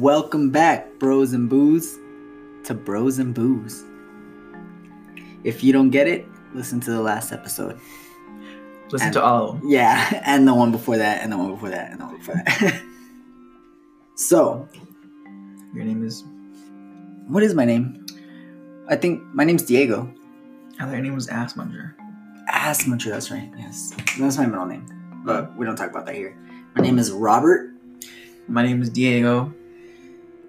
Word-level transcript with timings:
Welcome 0.00 0.50
back, 0.50 0.98
bros 0.98 1.32
and 1.32 1.48
booze, 1.48 1.98
to 2.64 2.74
Bros 2.74 3.18
and 3.18 3.34
Booze. 3.34 3.84
If 5.44 5.62
you 5.62 5.72
don't 5.72 5.90
get 5.90 6.06
it, 6.08 6.26
listen 6.54 6.80
to 6.80 6.90
the 6.90 7.00
last 7.00 7.32
episode. 7.32 7.78
Listen 8.90 9.06
And- 9.06 9.14
to 9.14 9.22
all 9.22 9.50
of 9.50 9.60
them. 9.60 9.70
Yeah, 9.70 10.22
and 10.26 10.46
the 10.46 10.54
one 10.54 10.72
before 10.72 10.98
that, 10.98 11.22
and 11.22 11.32
the 11.32 11.38
one 11.38 11.52
before 11.52 11.70
that, 11.70 11.92
and 11.92 12.00
the 12.00 12.04
one 12.04 12.16
before 12.18 12.34
that. 12.34 12.82
so, 14.16 14.68
Your 15.74 15.84
name 15.84 16.04
is. 16.04 16.24
what 17.28 17.42
is 17.42 17.54
my 17.54 17.64
name? 17.64 18.04
I 18.88 18.96
think 18.96 19.22
my 19.34 19.44
name's 19.44 19.62
Diego. 19.62 20.12
I 20.78 20.84
thought 20.84 20.92
your 20.92 21.00
name 21.00 21.14
was 21.14 21.28
Ass 21.28 21.56
Munger. 21.56 21.96
Ass 22.48 22.84
Muncher, 22.84 23.10
that's 23.10 23.30
right. 23.30 23.50
Yes, 23.56 23.92
that's 24.18 24.36
my 24.38 24.46
middle 24.46 24.66
name. 24.66 24.86
But 25.24 25.56
we 25.56 25.64
don't 25.64 25.76
talk 25.76 25.90
about 25.90 26.06
that 26.06 26.14
here. 26.14 26.36
My 26.76 26.82
name 26.82 26.98
is 26.98 27.10
Robert, 27.10 27.70
My 28.46 28.62
name 28.62 28.82
is 28.82 28.90
Diego, 28.90 29.52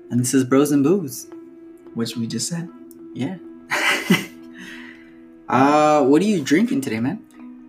and 0.09 0.19
this 0.19 0.33
is 0.33 0.43
Bros 0.43 0.71
and 0.71 0.83
Booze. 0.83 1.27
which 1.93 2.15
we 2.15 2.27
just 2.27 2.47
said. 2.47 2.69
Yeah. 3.13 3.37
uh, 5.49 6.03
what 6.03 6.21
are 6.21 6.25
you 6.25 6.43
drinking 6.43 6.81
today, 6.81 6.99
man? 6.99 7.23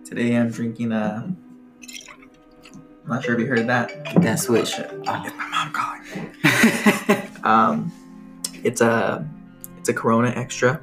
Today 0.05 0.35
I'm 0.35 0.51
drinking 0.51 0.91
uh 0.91 1.23
I'm 1.25 3.15
not 3.15 3.23
sure 3.23 3.33
if 3.33 3.39
you 3.39 3.47
heard 3.47 3.67
that. 3.67 3.91
That 4.21 4.39
switch. 4.39 4.69
Shit. 4.69 4.91
Oh. 4.91 5.01
My 5.03 5.47
mom 5.49 5.71
calling. 5.73 6.35
Um, 7.43 7.91
it's 8.63 8.81
a 8.81 9.25
it's 9.77 9.89
a 9.89 9.93
Corona 9.93 10.29
Extra. 10.35 10.81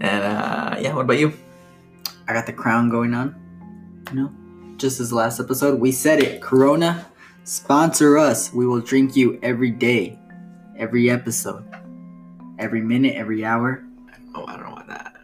And 0.00 0.22
uh, 0.24 0.76
yeah, 0.78 0.94
what 0.94 1.02
about 1.02 1.18
you? 1.18 1.32
I 2.28 2.34
got 2.34 2.46
the 2.46 2.52
crown 2.52 2.90
going 2.90 3.14
on. 3.14 3.34
You 4.10 4.16
know, 4.16 4.32
just 4.76 5.00
as 5.00 5.12
last 5.12 5.40
episode, 5.40 5.80
we 5.80 5.92
said 5.92 6.22
it. 6.22 6.42
Corona, 6.42 7.06
sponsor 7.46 8.18
us. 8.18 8.52
We 8.52 8.66
will 8.66 8.80
drink 8.80 9.16
you 9.16 9.38
every 9.42 9.70
day, 9.70 10.18
every 10.76 11.08
episode, 11.08 11.64
every 12.58 12.82
minute, 12.82 13.14
every 13.14 13.44
hour. 13.44 13.82
Oh, 14.34 14.44
I 14.46 14.56
don't 14.56 14.66
know 14.66 14.72
about 14.72 14.88
that. 14.88 15.14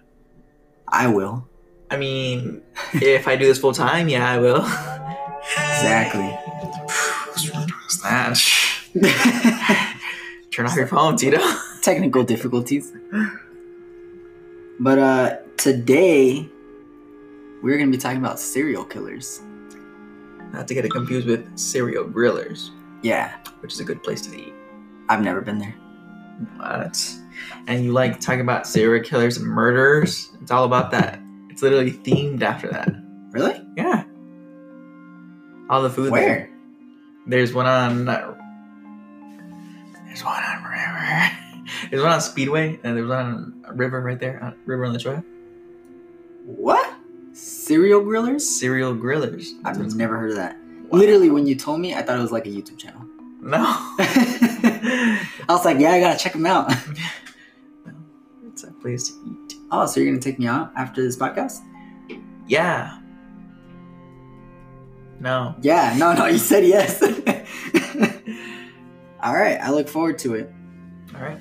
I 0.88 1.08
will. 1.08 1.46
I 1.90 1.98
mean, 1.98 2.62
if 2.94 3.28
I 3.28 3.36
do 3.36 3.44
this 3.44 3.58
full 3.58 3.74
time, 3.74 4.08
yeah, 4.08 4.30
I 4.30 4.38
will. 4.38 4.64
Exactly. 5.42 6.38
Snatch. 7.88 8.88
Turn 10.52 10.66
off 10.66 10.76
your 10.76 10.86
phone, 10.86 11.16
Tito. 11.16 11.38
Technical 11.82 12.24
difficulties. 12.24 12.92
But 14.78 14.98
uh 14.98 15.36
today 15.56 16.48
we're 17.62 17.78
gonna 17.78 17.90
be 17.90 17.98
talking 17.98 18.18
about 18.18 18.38
serial 18.38 18.84
killers. 18.84 19.40
Not 20.52 20.68
to 20.68 20.74
get 20.74 20.84
it 20.84 20.90
confused 20.90 21.26
with 21.26 21.58
serial 21.58 22.04
grillers, 22.04 22.70
Yeah, 23.02 23.34
which 23.60 23.72
is 23.72 23.80
a 23.80 23.84
good 23.84 24.02
place 24.02 24.20
to 24.22 24.36
eat. 24.38 24.52
I've 25.08 25.22
never 25.22 25.40
been 25.40 25.58
there. 25.58 25.74
What? 26.56 27.14
And 27.66 27.84
you 27.84 27.92
like 27.92 28.20
talking 28.20 28.40
about 28.42 28.66
serial 28.66 29.02
killers 29.04 29.36
and 29.38 29.46
murders? 29.46 30.30
It's 30.42 30.50
all 30.50 30.64
about 30.64 30.90
that. 30.92 31.18
It's 31.48 31.62
literally 31.62 31.92
themed 31.92 32.42
after 32.42 32.68
that. 32.68 32.92
Really? 33.30 33.60
Yeah. 33.76 34.04
All 35.70 35.82
the 35.82 35.90
food 35.90 36.06
there. 36.06 36.10
Where? 36.12 36.50
There's 37.26 37.54
one 37.54 37.66
on. 37.66 38.08
uh, 38.08 38.34
There's 40.06 40.24
one 40.24 40.42
on 40.42 40.64
River. 40.64 41.30
There's 41.90 42.02
one 42.02 42.12
on 42.12 42.20
Speedway, 42.20 42.78
and 42.84 42.96
there's 42.96 43.08
one 43.08 43.62
on 43.66 43.76
River 43.76 44.00
right 44.00 44.18
there, 44.18 44.42
on 44.42 44.54
River 44.66 44.84
on 44.84 44.92
the 44.92 44.98
Troy. 44.98 45.22
What? 46.44 46.81
Serial 47.72 48.02
grillers? 48.02 48.42
Serial 48.42 48.94
grillers. 48.94 49.48
I've 49.64 49.78
That's 49.78 49.94
never 49.94 50.18
heard 50.18 50.28
of 50.28 50.36
that. 50.36 50.58
Wow. 50.90 50.98
Literally, 50.98 51.30
when 51.30 51.46
you 51.46 51.54
told 51.54 51.80
me, 51.80 51.94
I 51.94 52.02
thought 52.02 52.18
it 52.18 52.20
was 52.20 52.30
like 52.30 52.44
a 52.44 52.50
YouTube 52.50 52.76
channel. 52.76 53.00
No. 53.40 53.56
I 53.98 55.26
was 55.48 55.64
like, 55.64 55.78
yeah, 55.78 55.92
I 55.92 56.00
gotta 56.00 56.18
check 56.18 56.34
them 56.34 56.44
out. 56.46 56.72
It's 58.46 58.64
a 58.64 58.70
place 58.70 59.08
to 59.08 59.14
eat. 59.26 59.54
Oh, 59.70 59.86
so 59.86 59.98
you're 59.98 60.10
gonna 60.10 60.20
take 60.20 60.38
me 60.38 60.46
out 60.46 60.72
after 60.76 61.02
this 61.02 61.16
podcast? 61.16 61.60
Yeah. 62.46 62.98
No. 65.18 65.54
Yeah, 65.62 65.94
no, 65.96 66.12
no, 66.12 66.26
you 66.26 66.36
said 66.36 66.66
yes. 66.66 67.02
All 69.22 69.34
right, 69.34 69.58
I 69.58 69.70
look 69.70 69.88
forward 69.88 70.18
to 70.18 70.34
it. 70.34 70.52
All 71.14 71.22
right. 71.22 71.38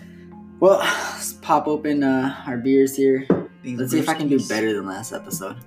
Well, 0.62 0.78
let's 0.78 1.34
pop 1.34 1.68
open 1.68 2.02
uh, 2.02 2.42
our 2.48 2.56
beers 2.58 2.96
here. 2.96 3.28
These 3.62 3.78
Let's 3.78 3.92
see 3.92 4.00
if 4.00 4.08
I 4.08 4.14
can 4.14 4.30
do 4.30 4.40
better 4.48 4.74
than 4.74 4.86
last 4.86 5.12
episode. 5.12 5.58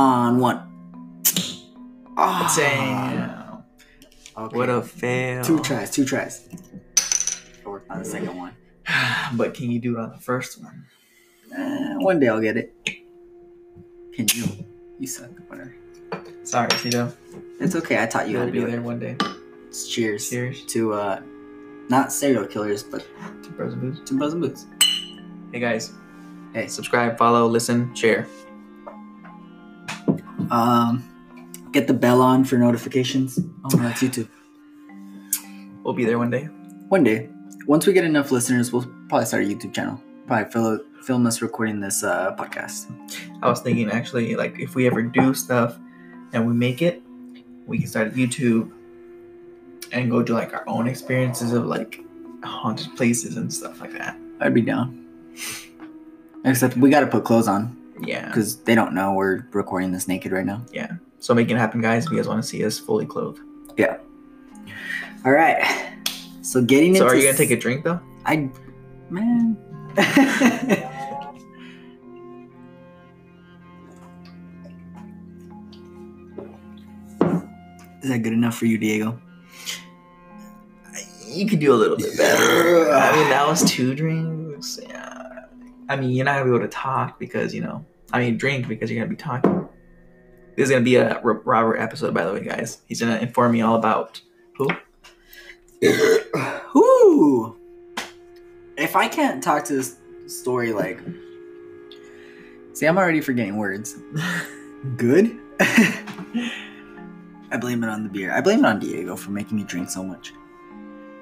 On 0.00 0.38
one. 0.38 0.62
Ah, 2.16 2.48
Damn. 2.56 3.62
okay. 4.46 4.56
What 4.56 4.70
a 4.70 4.80
fail. 4.80 5.44
Two 5.44 5.60
tries, 5.60 5.90
two 5.90 6.06
tries. 6.06 6.48
I 7.64 7.68
worked 7.68 7.90
on 7.90 7.98
the 7.98 8.04
second 8.06 8.34
one. 8.34 8.54
but 9.34 9.52
can 9.52 9.70
you 9.70 9.78
do 9.78 9.98
it 9.98 10.00
on 10.00 10.10
the 10.12 10.16
first 10.18 10.62
one? 10.62 10.86
Eh, 11.54 11.96
one 11.98 12.18
day 12.18 12.28
I'll 12.28 12.40
get 12.40 12.56
it. 12.56 12.74
Can 14.14 14.26
you? 14.34 14.44
You 14.98 15.06
suck. 15.06 15.28
Whatever. 15.48 15.74
Sorry, 16.44 16.68
Tito. 16.80 17.12
It's 17.60 17.76
okay. 17.76 18.02
I 18.02 18.06
taught 18.06 18.26
you 18.26 18.38
how 18.38 18.44
You'll 18.44 18.46
to 18.46 18.52
be 18.52 18.60
do 18.60 18.66
there 18.70 18.80
it. 18.80 18.82
one 18.82 18.98
day. 18.98 19.16
Cheers. 19.86 20.30
Cheers 20.30 20.64
To 20.72 20.94
uh, 20.94 21.20
not 21.90 22.10
serial 22.10 22.46
killers, 22.46 22.82
but 22.82 23.06
to 23.42 23.50
Bros 23.50 23.74
and 23.74 23.82
Booze. 23.82 24.00
to 24.08 24.16
Bros 24.16 24.32
and 24.32 24.40
Boots. 24.40 24.64
Hey 25.52 25.60
guys, 25.60 25.92
Hey, 26.54 26.68
subscribe, 26.68 27.18
follow, 27.18 27.46
listen, 27.46 27.94
share. 27.94 28.26
Um, 30.50 31.04
get 31.72 31.86
the 31.86 31.94
bell 31.94 32.20
on 32.20 32.44
for 32.44 32.56
notifications. 32.56 33.38
Oh, 33.64 33.76
that's 33.76 34.02
YouTube. 34.02 34.28
We'll 35.82 35.94
be 35.94 36.04
there 36.04 36.18
one 36.18 36.30
day. 36.30 36.44
One 36.88 37.04
day, 37.04 37.28
once 37.66 37.86
we 37.86 37.92
get 37.92 38.04
enough 38.04 38.30
listeners, 38.30 38.72
we'll 38.72 38.86
probably 39.08 39.26
start 39.26 39.44
a 39.44 39.46
YouTube 39.46 39.72
channel. 39.72 40.00
Probably 40.26 40.50
film, 40.50 40.80
film 41.02 41.26
us 41.26 41.40
recording 41.40 41.80
this 41.80 42.02
uh, 42.02 42.34
podcast. 42.36 42.92
I 43.42 43.48
was 43.48 43.60
thinking 43.60 43.90
actually, 43.90 44.34
like 44.36 44.58
if 44.58 44.74
we 44.74 44.86
ever 44.86 45.02
do 45.02 45.34
stuff 45.34 45.78
and 46.32 46.46
we 46.46 46.52
make 46.52 46.82
it, 46.82 47.02
we 47.66 47.78
can 47.78 47.86
start 47.86 48.08
a 48.08 48.10
YouTube 48.10 48.70
and 49.92 50.10
go 50.10 50.22
do 50.22 50.34
like 50.34 50.52
our 50.52 50.68
own 50.68 50.86
experiences 50.86 51.52
of 51.52 51.66
like 51.66 52.04
haunted 52.42 52.94
places 52.96 53.36
and 53.36 53.52
stuff 53.52 53.80
like 53.80 53.92
that. 53.92 54.16
I'd 54.40 54.54
be 54.54 54.62
down. 54.62 55.06
Except 56.44 56.76
we 56.76 56.90
got 56.90 57.00
to 57.00 57.06
put 57.06 57.24
clothes 57.24 57.48
on 57.48 57.76
Yeah. 58.02 58.26
because 58.26 58.56
they 58.62 58.74
don't 58.74 58.94
know 58.94 59.12
we're 59.12 59.46
recording 59.52 59.92
this 59.92 60.08
naked 60.08 60.32
right 60.32 60.46
now. 60.46 60.64
Yeah. 60.72 60.92
So 61.18 61.34
make 61.34 61.50
it 61.50 61.56
happen, 61.56 61.80
guys. 61.80 62.06
If 62.06 62.12
you 62.12 62.16
guys 62.18 62.28
want 62.28 62.42
to 62.42 62.48
see 62.48 62.64
us 62.64 62.78
fully 62.78 63.06
clothed. 63.06 63.40
Yeah. 63.76 63.98
All 65.24 65.32
right. 65.32 65.62
So 66.42 66.62
getting 66.62 66.94
So 66.96 67.02
into 67.04 67.14
are 67.14 67.16
you 67.16 67.26
gonna 67.26 67.36
take 67.36 67.50
a 67.50 67.56
drink 67.56 67.84
though? 67.84 68.00
I 68.24 68.50
man. 69.10 69.56
Is 78.02 78.08
that 78.08 78.22
good 78.22 78.32
enough 78.32 78.56
for 78.56 78.66
you, 78.66 78.78
Diego? 78.78 79.20
You 81.26 81.46
could 81.46 81.60
do 81.60 81.72
a 81.72 81.76
little 81.76 81.96
bit 81.96 82.16
better. 82.16 82.90
I 82.90 83.14
mean, 83.14 83.28
that 83.28 83.46
was 83.46 83.62
two 83.70 83.94
drinks. 83.94 84.80
Yeah. 84.82 85.09
I 85.90 85.96
mean, 85.96 86.12
you're 86.12 86.24
not 86.24 86.34
gonna 86.34 86.44
be 86.44 86.50
able 86.56 86.60
to 86.60 86.68
talk 86.68 87.18
because 87.18 87.52
you 87.52 87.62
know. 87.62 87.84
I 88.12 88.20
mean, 88.20 88.38
drink 88.38 88.68
because 88.68 88.90
you're 88.90 89.02
gonna 89.02 89.10
be 89.10 89.20
talking. 89.20 89.68
This 90.56 90.66
is 90.66 90.70
gonna 90.70 90.84
be 90.84 90.94
a 90.94 91.20
Robert 91.20 91.78
episode, 91.78 92.14
by 92.14 92.24
the 92.24 92.32
way, 92.32 92.44
guys. 92.44 92.78
He's 92.86 93.00
gonna 93.00 93.18
inform 93.18 93.52
me 93.52 93.60
all 93.62 93.74
about 93.74 94.20
who. 94.56 94.68
Whoo! 96.74 97.56
If 98.76 98.94
I 98.94 99.08
can't 99.08 99.42
talk 99.42 99.64
to 99.64 99.74
this 99.74 99.96
story 100.28 100.72
like, 100.72 101.00
see, 102.72 102.86
I'm 102.86 102.96
already 102.96 103.20
forgetting 103.20 103.56
words. 103.56 103.96
Good. 104.96 105.36
I 105.60 107.56
blame 107.60 107.82
it 107.82 107.88
on 107.88 108.04
the 108.04 108.08
beer. 108.08 108.32
I 108.32 108.40
blame 108.40 108.60
it 108.60 108.66
on 108.66 108.78
Diego 108.78 109.16
for 109.16 109.32
making 109.32 109.56
me 109.56 109.64
drink 109.64 109.90
so 109.90 110.04
much. 110.04 110.32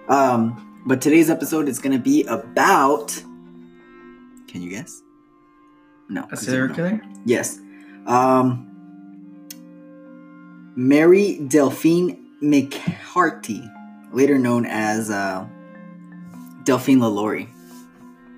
Um, 0.08 0.82
but 0.84 1.00
today's 1.00 1.30
episode 1.30 1.70
is 1.70 1.78
gonna 1.78 1.98
be 1.98 2.24
about. 2.24 3.18
Can 4.48 4.62
you 4.62 4.70
guess? 4.70 5.02
No. 6.08 6.26
A 6.32 6.36
serial 6.36 6.74
killer? 6.74 7.00
Yes. 7.24 7.58
Um, 8.06 8.64
Mary 10.74 11.38
Delphine 11.46 12.24
McCarthy, 12.40 13.62
later 14.12 14.38
known 14.38 14.64
as 14.64 15.10
uh, 15.10 15.46
Delphine 16.64 17.00
LaLaurie. 17.00 17.48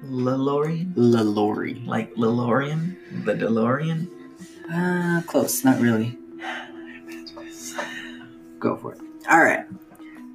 LaLorean? 0.04 0.92
LaLaurie. 0.96 1.82
Like 1.86 2.14
LaLorean? 2.14 2.96
The 3.24 3.34
DeLorean? 3.34 4.08
Uh, 4.72 5.22
close. 5.26 5.64
Not 5.64 5.80
really. 5.80 6.16
Go 8.58 8.76
for 8.76 8.94
it. 8.94 9.00
All 9.30 9.42
right. 9.42 9.66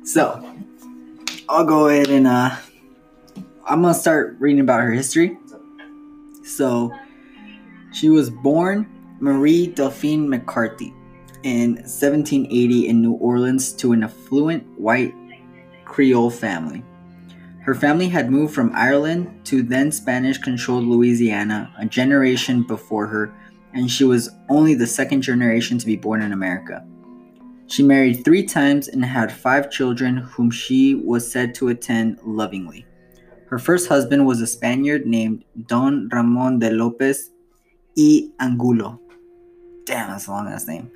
So, 0.04 0.44
I'll 1.50 1.66
go 1.66 1.88
ahead 1.88 2.10
and 2.10 2.28
uh, 2.28 2.56
I'm 3.66 3.82
gonna 3.82 3.94
start 3.94 4.36
reading 4.40 4.62
about 4.62 4.82
her 4.82 4.92
history. 4.92 5.38
So, 6.46 6.94
she 7.92 8.10
was 8.10 8.30
born 8.30 8.88
Marie 9.20 9.68
Delphine 9.68 10.30
McCarthy 10.30 10.94
in 11.42 11.76
1780 11.76 12.88
in 12.88 13.02
New 13.02 13.14
Orleans 13.14 13.74
to 13.74 13.94
an 13.94 14.04
affluent 14.04 14.64
white 14.80 15.14
Creole 15.86 16.30
family. 16.30 16.84
Her 17.62 17.74
family 17.74 18.08
had 18.08 18.30
moved 18.30 18.54
from 18.54 18.76
Ireland 18.76 19.44
to 19.46 19.64
then 19.64 19.92
Spanish 19.92 20.38
controlled 20.38 20.84
Louisiana 20.84 21.74
a 21.80 21.86
generation 21.88 22.62
before 22.62 23.08
her, 23.08 23.34
and 23.74 23.90
she 23.90 24.04
was 24.04 24.30
only 24.48 24.76
the 24.76 24.86
second 24.86 25.24
generation 25.24 25.80
to 25.80 25.86
be 25.86 25.96
born 25.96 26.22
in 26.22 26.32
America. 26.32 26.86
She 27.66 27.82
married 27.82 28.24
three 28.24 28.44
times 28.44 28.88
and 28.88 29.04
had 29.04 29.32
five 29.32 29.72
children, 29.72 30.18
whom 30.18 30.52
she 30.52 30.94
was 30.94 31.30
said 31.30 31.56
to 31.56 31.70
attend 31.70 32.20
lovingly. 32.24 32.86
Her 33.56 33.60
first 33.60 33.88
husband 33.88 34.26
was 34.26 34.42
a 34.42 34.48
Spaniard 34.48 35.06
named 35.06 35.46
Don 35.68 36.10
Ramon 36.10 36.60
de 36.60 36.72
Lopez 36.72 37.32
y 37.96 38.28
Angulo. 38.38 39.00
Damn, 39.86 40.10
that's 40.10 40.28
a 40.28 40.32
long 40.32 40.50
ass 40.50 40.68
name. 40.68 40.92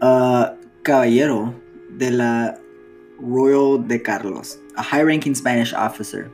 Uh, 0.00 0.54
Caballero 0.84 1.54
de 1.98 2.10
la 2.12 2.52
Royal 3.18 3.76
de 3.76 3.98
Carlos, 3.98 4.56
a 4.78 4.82
high 4.82 5.02
ranking 5.02 5.34
Spanish 5.34 5.74
officer. 5.74 6.32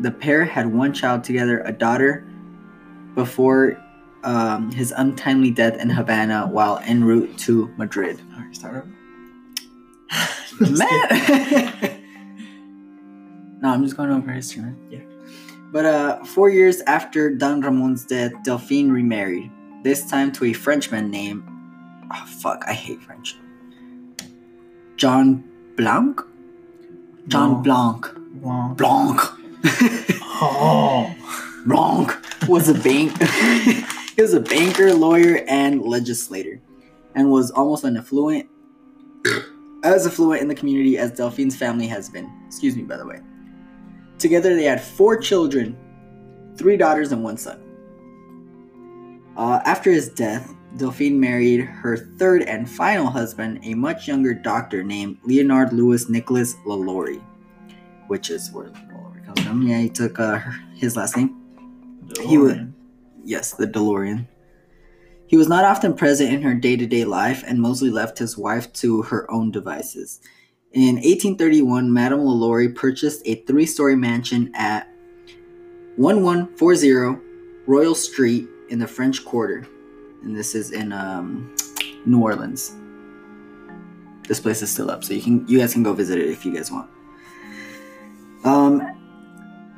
The 0.00 0.12
pair 0.12 0.44
had 0.44 0.72
one 0.72 0.92
child 0.92 1.24
together, 1.24 1.62
a 1.62 1.72
daughter, 1.72 2.24
before 3.16 3.76
um, 4.22 4.70
his 4.70 4.92
untimely 4.96 5.50
death 5.50 5.76
in 5.80 5.90
Havana 5.90 6.46
while 6.46 6.78
en 6.84 7.02
route 7.02 7.36
to 7.38 7.68
Madrid. 7.76 8.20
Alright, 8.36 8.54
start 8.54 8.76
over. 8.76 8.86
Man! 10.70 11.98
no, 13.62 13.68
I'm 13.70 13.84
just 13.84 13.96
going 13.96 14.10
over 14.10 14.30
history, 14.32 14.62
man. 14.62 14.76
Yeah. 14.90 15.00
But 15.70 15.84
uh, 15.86 16.24
four 16.24 16.50
years 16.50 16.80
after 16.82 17.30
Don 17.30 17.60
Ramon's 17.60 18.04
death, 18.04 18.32
Delphine 18.44 18.90
remarried, 18.90 19.50
this 19.84 20.08
time 20.10 20.32
to 20.32 20.46
a 20.46 20.52
Frenchman 20.52 21.10
named. 21.10 21.44
Oh, 22.12 22.26
fuck, 22.26 22.64
I 22.66 22.74
hate 22.74 23.00
French. 23.00 23.36
John 24.96 25.44
Blanc? 25.76 26.20
John. 27.28 27.62
Blanc. 27.62 28.06
Wow. 28.40 28.74
Blanc. 28.76 29.20
Oh. 30.44 31.14
Blanc 31.64 32.48
was 32.48 32.68
a 32.68 32.74
bank. 32.74 33.16
he 34.16 34.22
was 34.22 34.34
a 34.34 34.40
banker, 34.40 34.92
lawyer, 34.92 35.44
and 35.46 35.80
legislator, 35.82 36.60
and 37.14 37.30
was 37.30 37.52
almost 37.52 37.84
an 37.84 37.96
affluent, 37.96 38.48
as 39.84 40.04
affluent 40.04 40.42
in 40.42 40.48
the 40.48 40.54
community 40.54 40.98
as 40.98 41.12
Delphine's 41.12 41.56
family 41.56 41.86
has 41.86 42.08
been. 42.08 42.28
Excuse 42.48 42.74
me, 42.74 42.82
by 42.82 42.96
the 42.96 43.06
way. 43.06 43.20
Together, 44.22 44.54
they 44.54 44.62
had 44.62 44.80
four 44.80 45.16
children, 45.16 45.76
three 46.56 46.76
daughters 46.76 47.10
and 47.10 47.24
one 47.24 47.36
son. 47.36 47.60
Uh, 49.36 49.58
after 49.64 49.90
his 49.90 50.08
death, 50.10 50.54
Delphine 50.76 51.18
married 51.18 51.62
her 51.62 51.96
third 51.96 52.42
and 52.44 52.70
final 52.70 53.08
husband, 53.08 53.58
a 53.64 53.74
much 53.74 54.06
younger 54.06 54.32
doctor 54.32 54.84
named 54.84 55.18
Leonard 55.24 55.72
Louis 55.72 56.08
Nicholas 56.08 56.54
LaLaurie, 56.64 57.20
which 58.06 58.30
is 58.30 58.52
where 58.52 58.70
LaLaurie 58.92 59.22
comes 59.26 59.40
from. 59.40 59.66
Yeah, 59.66 59.78
he 59.78 59.88
took 59.88 60.20
uh, 60.20 60.38
his 60.72 60.96
last 60.96 61.16
name. 61.16 61.34
He 62.22 62.38
would- 62.38 62.58
DeLorean. 62.58 62.72
Yes, 63.24 63.54
the 63.54 63.66
DeLorean. 63.66 64.28
He 65.26 65.36
was 65.36 65.48
not 65.48 65.64
often 65.64 65.94
present 65.94 66.32
in 66.32 66.42
her 66.42 66.54
day 66.54 66.76
to 66.76 66.86
day 66.86 67.04
life 67.04 67.42
and 67.44 67.58
mostly 67.58 67.90
left 67.90 68.18
his 68.18 68.38
wife 68.38 68.72
to 68.74 69.02
her 69.02 69.28
own 69.28 69.50
devices. 69.50 70.20
In 70.74 70.94
1831, 70.94 71.92
Madame 71.92 72.20
LaLaurie 72.20 72.70
purchased 72.70 73.20
a 73.26 73.34
three 73.34 73.66
story 73.66 73.94
mansion 73.94 74.50
at 74.54 74.88
1140 75.96 77.20
Royal 77.66 77.94
Street 77.94 78.48
in 78.70 78.78
the 78.78 78.86
French 78.86 79.22
Quarter. 79.22 79.66
And 80.22 80.34
this 80.34 80.54
is 80.54 80.70
in 80.70 80.92
um, 80.92 81.54
New 82.06 82.22
Orleans. 82.22 82.74
This 84.26 84.40
place 84.40 84.62
is 84.62 84.70
still 84.70 84.90
up, 84.90 85.04
so 85.04 85.12
you 85.12 85.20
can 85.20 85.46
you 85.46 85.58
guys 85.58 85.74
can 85.74 85.82
go 85.82 85.92
visit 85.92 86.18
it 86.18 86.30
if 86.30 86.46
you 86.46 86.54
guys 86.54 86.70
want. 86.70 86.88
Um, 88.44 88.80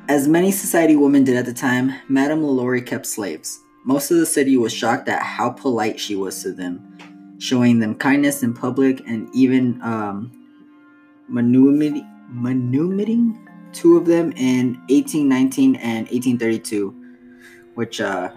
as 0.07 0.29
many 0.29 0.51
society 0.51 0.95
women 0.95 1.25
did 1.25 1.35
at 1.35 1.45
the 1.45 1.53
time, 1.53 1.93
Madame 2.07 2.41
LaLaurie 2.41 2.81
kept 2.81 3.05
slaves. 3.05 3.59
Most 3.83 4.11
of 4.11 4.17
the 4.17 4.25
city 4.25 4.55
was 4.55 4.71
shocked 4.71 5.09
at 5.09 5.21
how 5.21 5.49
polite 5.49 5.99
she 5.99 6.15
was 6.15 6.41
to 6.43 6.53
them, 6.53 6.97
showing 7.37 7.79
them 7.79 7.95
kindness 7.95 8.43
in 8.43 8.53
public 8.53 9.01
and 9.05 9.29
even 9.35 9.81
um, 9.81 10.44
manumitting, 11.27 12.07
manumitting 12.29 13.47
two 13.73 13.97
of 13.97 14.05
them 14.05 14.31
in 14.33 14.75
1819 14.89 15.75
and 15.75 16.07
1832, 16.07 16.95
which 17.75 17.99
uh, 18.01 18.29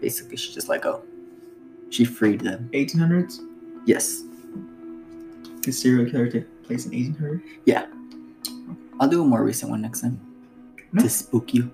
basically 0.00 0.36
she 0.36 0.52
just 0.52 0.68
let 0.68 0.82
go. 0.82 1.02
She 1.90 2.04
freed 2.04 2.40
them. 2.40 2.68
1800s? 2.72 3.40
Yes. 3.86 4.22
Did 5.60 5.72
serial 5.72 6.10
killer 6.10 6.30
take 6.30 6.62
place 6.64 6.86
in 6.86 6.92
1800s? 6.92 7.42
Yeah. 7.64 7.86
I'll 8.98 9.08
do 9.08 9.22
a 9.22 9.26
more 9.26 9.44
recent 9.44 9.70
one 9.70 9.82
next 9.82 10.00
time 10.00 10.20
No. 10.92 11.02
to 11.02 11.08
spook 11.08 11.52
you. 11.52 11.70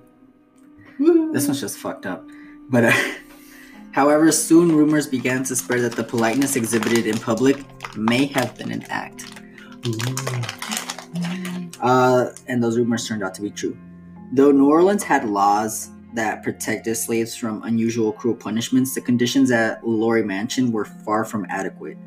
This 1.33 1.47
one's 1.47 1.61
just 1.61 1.79
fucked 1.79 2.07
up. 2.07 2.29
But 2.69 2.85
uh, 2.85 2.93
however, 3.93 4.31
soon 4.33 4.75
rumors 4.75 5.07
began 5.07 5.45
to 5.45 5.57
spread 5.57 5.81
that 5.81 5.93
the 5.93 6.05
politeness 6.05 6.57
exhibited 6.57 7.07
in 7.07 7.19
public 7.19 7.65
may 7.97 8.27
have 8.27 8.57
been 8.57 8.71
an 8.73 8.83
act. 8.91 9.42
Uh, 11.83 12.31
and 12.47 12.63
those 12.63 12.79
rumors 12.79 13.07
turned 13.07 13.23
out 13.23 13.35
to 13.35 13.43
be 13.43 13.51
true. 13.51 13.77
Though 14.33 14.53
New 14.53 14.71
Orleans 14.71 15.03
had 15.03 15.29
laws 15.29 15.91
that 16.15 16.43
protected 16.43 16.97
slaves 16.97 17.35
from 17.35 17.63
unusual 17.65 18.13
cruel 18.13 18.37
punishments, 18.37 18.95
the 18.95 19.01
conditions 19.01 19.51
at 19.51 19.87
Laurie 19.87 20.25
Mansion 20.25 20.73
were 20.73 20.85
far 20.85 21.25
from 21.25 21.47
adequate. 21.49 21.99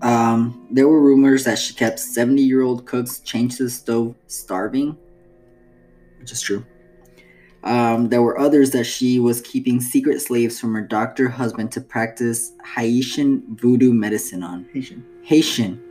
Um, 0.00 0.66
there 0.70 0.88
were 0.88 1.00
rumors 1.00 1.44
that 1.44 1.58
she 1.58 1.74
kept 1.74 1.98
70 1.98 2.40
year 2.40 2.62
old 2.62 2.86
cooks 2.86 3.20
chained 3.20 3.50
to 3.52 3.64
the 3.64 3.70
stove 3.70 4.14
starving, 4.26 4.96
which 6.20 6.32
is 6.32 6.40
true. 6.40 6.64
Um, 7.64 8.08
there 8.08 8.22
were 8.22 8.38
others 8.38 8.70
that 8.70 8.84
she 8.84 9.18
was 9.18 9.40
keeping 9.40 9.80
secret 9.80 10.20
slaves 10.20 10.60
from 10.60 10.72
her 10.74 10.82
doctor 10.82 11.28
husband 11.28 11.72
to 11.72 11.80
practice 11.80 12.52
Haitian 12.64 13.42
voodoo 13.56 13.92
medicine 13.92 14.44
on. 14.44 14.66
Haitian. 14.72 15.04
Haitian. 15.22 15.87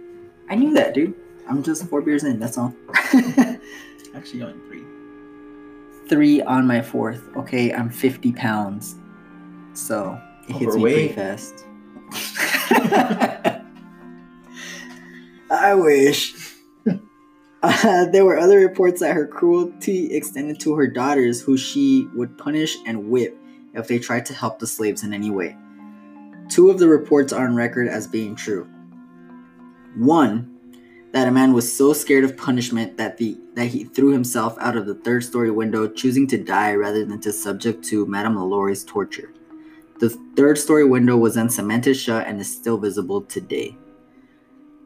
I 0.50 0.56
knew 0.56 0.74
that, 0.74 0.94
dude. 0.94 1.14
I'm 1.50 1.64
just 1.64 1.88
four 1.88 2.02
beers 2.02 2.24
in, 2.24 2.40
that's 2.40 2.58
all. 2.58 2.74
Actually, 4.14 4.44
only 4.44 4.60
three. 4.68 4.84
Three 6.08 6.42
on 6.42 6.68
my 6.68 6.82
fourth. 6.82 7.22
Okay, 7.38 7.74
I'm 7.74 7.90
50 7.90 8.32
pounds. 8.34 8.96
So 9.74 10.20
it 10.48 10.54
hits 10.54 10.76
me 10.76 10.82
pretty 10.82 11.08
fast. 11.10 11.66
I 15.50 15.74
wish. 15.76 16.34
Uh, 17.64 18.06
there 18.06 18.24
were 18.24 18.38
other 18.38 18.60
reports 18.60 19.02
that 19.02 19.16
her 19.16 19.26
cruelty 19.26 20.14
extended 20.16 20.60
to 20.60 20.76
her 20.76 20.86
daughters, 20.86 21.42
who 21.42 21.58
she 21.58 22.08
would 22.14 22.38
punish 22.38 22.78
and 22.86 23.10
whip 23.10 23.36
if 23.74 23.88
they 23.88 23.98
tried 23.98 24.26
to 24.28 24.34
help 24.34 24.60
the 24.60 24.68
slaves 24.68 25.04
in 25.04 25.12
any 25.12 25.32
way. 25.32 25.58
Two 26.50 26.70
of 26.70 26.78
the 26.78 26.88
reports 26.88 27.34
are 27.34 27.46
on 27.46 27.56
record 27.56 27.88
as 27.88 28.08
being 28.08 28.36
true. 28.36 28.70
One, 29.98 30.58
that 31.12 31.28
a 31.28 31.32
man 31.32 31.54
was 31.54 31.76
so 31.76 31.94
scared 31.94 32.24
of 32.24 32.38
punishment 32.38 32.98
that 32.98 33.18
the 33.18 33.38
that 33.56 33.68
he 33.68 33.86
threw 33.86 34.12
himself 34.12 34.56
out 34.60 34.78
of 34.78 34.86
the 34.86 34.94
third 34.94 35.24
story 35.24 35.50
window, 35.50 35.88
choosing 35.88 36.28
to 36.28 36.38
die 36.38 36.76
rather 36.76 37.06
than 37.06 37.20
to 37.22 37.32
subject 37.32 37.84
to 37.86 38.06
Madame 38.06 38.36
LaLaurie's 38.36 38.84
torture. 38.84 39.34
The 40.00 40.10
third 40.36 40.60
story 40.60 40.86
window 40.86 41.18
was 41.18 41.34
then 41.34 41.50
cemented 41.50 41.96
shut 41.96 42.28
and 42.28 42.40
is 42.40 42.56
still 42.56 42.78
visible 42.78 43.22
today. 43.22 43.76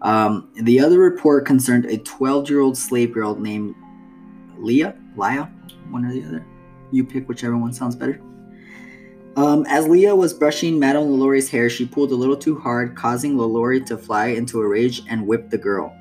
Um, 0.02 0.50
the 0.56 0.80
other 0.80 1.00
report 1.00 1.46
concerned 1.46 1.86
a 1.86 1.98
12 1.98 2.50
year 2.50 2.62
old 2.62 2.78
slave 2.78 3.14
girl 3.14 3.36
named 3.36 3.76
Leah, 4.58 4.96
Leah, 5.18 5.52
one 5.90 6.06
or 6.06 6.14
the 6.14 6.24
other. 6.24 6.46
You 6.92 7.04
pick 7.04 7.28
whichever 7.28 7.58
one 7.58 7.74
sounds 7.74 7.96
better. 7.96 8.22
Um, 9.38 9.66
as 9.70 9.88
Leah 9.88 10.16
was 10.16 10.34
brushing 10.34 10.78
Madame 10.78 11.04
LaLaurie's 11.04 11.50
hair, 11.50 11.70
she 11.70 11.86
pulled 11.86 12.12
a 12.12 12.16
little 12.16 12.36
too 12.36 12.60
hard, 12.60 12.96
causing 12.98 13.38
LaLaurie 13.38 13.82
to 13.86 13.98
fly 13.98 14.28
into 14.28 14.60
a 14.60 14.68
rage 14.68 15.04
and 15.08 15.26
whip 15.26 15.50
the 15.50 15.58
girl. 15.58 15.96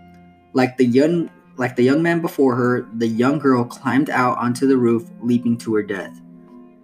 Like 0.52 0.76
the 0.76 0.84
young, 0.84 1.30
like 1.56 1.76
the 1.76 1.84
young 1.84 2.02
man 2.02 2.20
before 2.20 2.56
her, 2.56 2.88
the 2.94 3.06
young 3.06 3.38
girl 3.38 3.64
climbed 3.64 4.10
out 4.10 4.36
onto 4.38 4.66
the 4.66 4.76
roof, 4.76 5.08
leaping 5.22 5.56
to 5.58 5.74
her 5.76 5.82
death. 5.82 6.20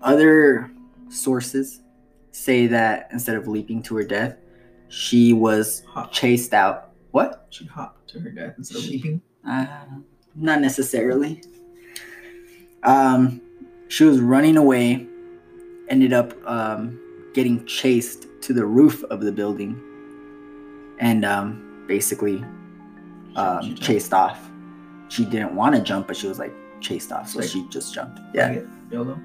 Other 0.02 0.70
sources 1.08 1.80
say 2.30 2.68
that 2.68 3.08
instead 3.12 3.34
of 3.36 3.48
leaping 3.48 3.82
to 3.84 3.96
her 3.96 4.04
death, 4.04 4.36
she 4.88 5.32
was 5.32 5.82
Hop. 5.88 6.12
chased 6.12 6.54
out. 6.54 6.90
What? 7.10 7.48
She 7.50 7.66
hopped 7.66 8.08
to 8.10 8.20
her 8.20 8.30
death 8.30 8.54
instead 8.56 8.78
of 8.78 8.84
She- 8.84 8.90
leaping. 8.92 9.20
Uh, 9.44 9.66
not 10.36 10.60
necessarily. 10.60 11.42
Um, 12.84 13.40
she 13.88 14.04
was 14.04 14.20
running 14.20 14.56
away, 14.56 15.06
ended 15.88 16.12
up 16.12 16.34
um, 16.48 16.98
getting 17.34 17.64
chased 17.66 18.26
to 18.42 18.52
the 18.52 18.64
roof 18.64 19.02
of 19.04 19.20
the 19.20 19.32
building, 19.32 19.80
and 20.98 21.24
um, 21.24 21.84
basically 21.86 22.44
um, 23.36 23.74
chased 23.76 24.12
off. 24.12 24.50
She 25.08 25.24
didn't 25.24 25.54
want 25.54 25.74
to 25.74 25.80
jump, 25.80 26.08
but 26.08 26.16
she 26.16 26.26
was 26.26 26.38
like 26.38 26.54
chased 26.80 27.12
off, 27.12 27.28
so 27.28 27.40
she 27.42 27.66
just 27.68 27.94
jumped. 27.94 28.20
Yeah. 28.34 28.60
YOLO. 28.90 29.20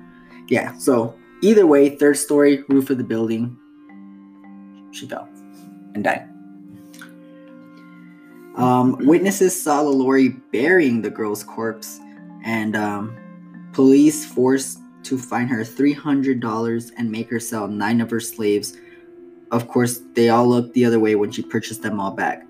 yeah. 0.48 0.78
So 0.78 1.16
either 1.42 1.66
way, 1.68 1.96
third 1.96 2.18
story 2.18 2.64
roof 2.70 2.90
of 2.90 2.98
the 2.98 3.04
building, 3.04 3.58
she 4.92 5.08
fell 5.08 5.28
and 5.94 6.04
died. 6.04 6.28
Um, 8.56 8.98
witnesses 9.06 9.60
saw 9.60 9.84
Lalaurie 9.84 10.42
burying 10.52 11.02
the 11.02 11.10
girl's 11.10 11.44
corpse, 11.44 12.00
and 12.44 12.76
um, 12.76 13.18
police 13.74 14.26
forced 14.26 14.81
to 15.04 15.18
fine 15.18 15.48
her 15.48 15.64
$300 15.64 16.92
and 16.98 17.12
make 17.12 17.30
her 17.30 17.40
sell 17.40 17.68
nine 17.68 18.02
of 18.02 18.10
her 18.12 18.20
slaves. 18.20 18.78
Of 19.52 19.68
course, 19.68 20.02
they 20.14 20.30
all 20.30 20.48
looked 20.48 20.74
the 20.74 20.86
other 20.86 21.00
way 21.00 21.16
when 21.16 21.32
she 21.32 21.42
purchased 21.42 21.82
them 21.82 22.00
all 22.00 22.12
back. 22.12 22.46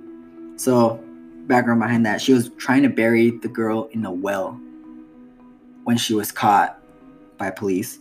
So, 0.58 1.04
background 1.48 1.80
behind 1.82 2.06
that, 2.06 2.22
she 2.22 2.34
was 2.34 2.50
trying 2.58 2.84
to 2.84 2.90
bury 2.90 3.32
the 3.32 3.48
girl 3.48 3.90
in 3.92 4.06
a 4.06 4.12
well 4.12 4.60
when 5.84 5.98
she 5.98 6.14
was 6.14 6.32
caught 6.32 6.80
by 7.38 7.50
police. 7.50 8.00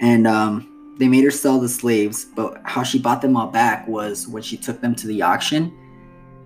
And 0.00 0.26
um, 0.26 0.96
they 0.98 1.08
made 1.08 1.24
her 1.24 1.30
sell 1.30 1.60
the 1.60 1.68
slaves, 1.68 2.24
but 2.24 2.60
how 2.64 2.82
she 2.82 2.98
bought 2.98 3.20
them 3.20 3.36
all 3.36 3.48
back 3.48 3.86
was 3.86 4.26
when 4.26 4.42
she 4.42 4.56
took 4.56 4.80
them 4.80 4.94
to 4.94 5.06
the 5.06 5.20
auction, 5.22 5.76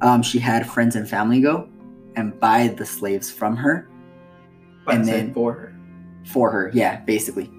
um, 0.01 0.23
she 0.23 0.39
had 0.39 0.69
friends 0.69 0.97
and 0.97 1.09
family 1.09 1.41
go 1.41 1.69
and 2.17 2.39
buy 2.41 2.69
the 2.69 2.85
slaves 2.85 3.31
from 3.31 3.57
her 3.57 3.89
But 4.85 4.97
And 4.97 5.05
then- 5.09 5.35
for 5.35 5.53
her. 5.53 5.76
For 6.27 6.51
her. 6.51 6.71
Yeah, 6.75 7.01
basically. 7.01 7.51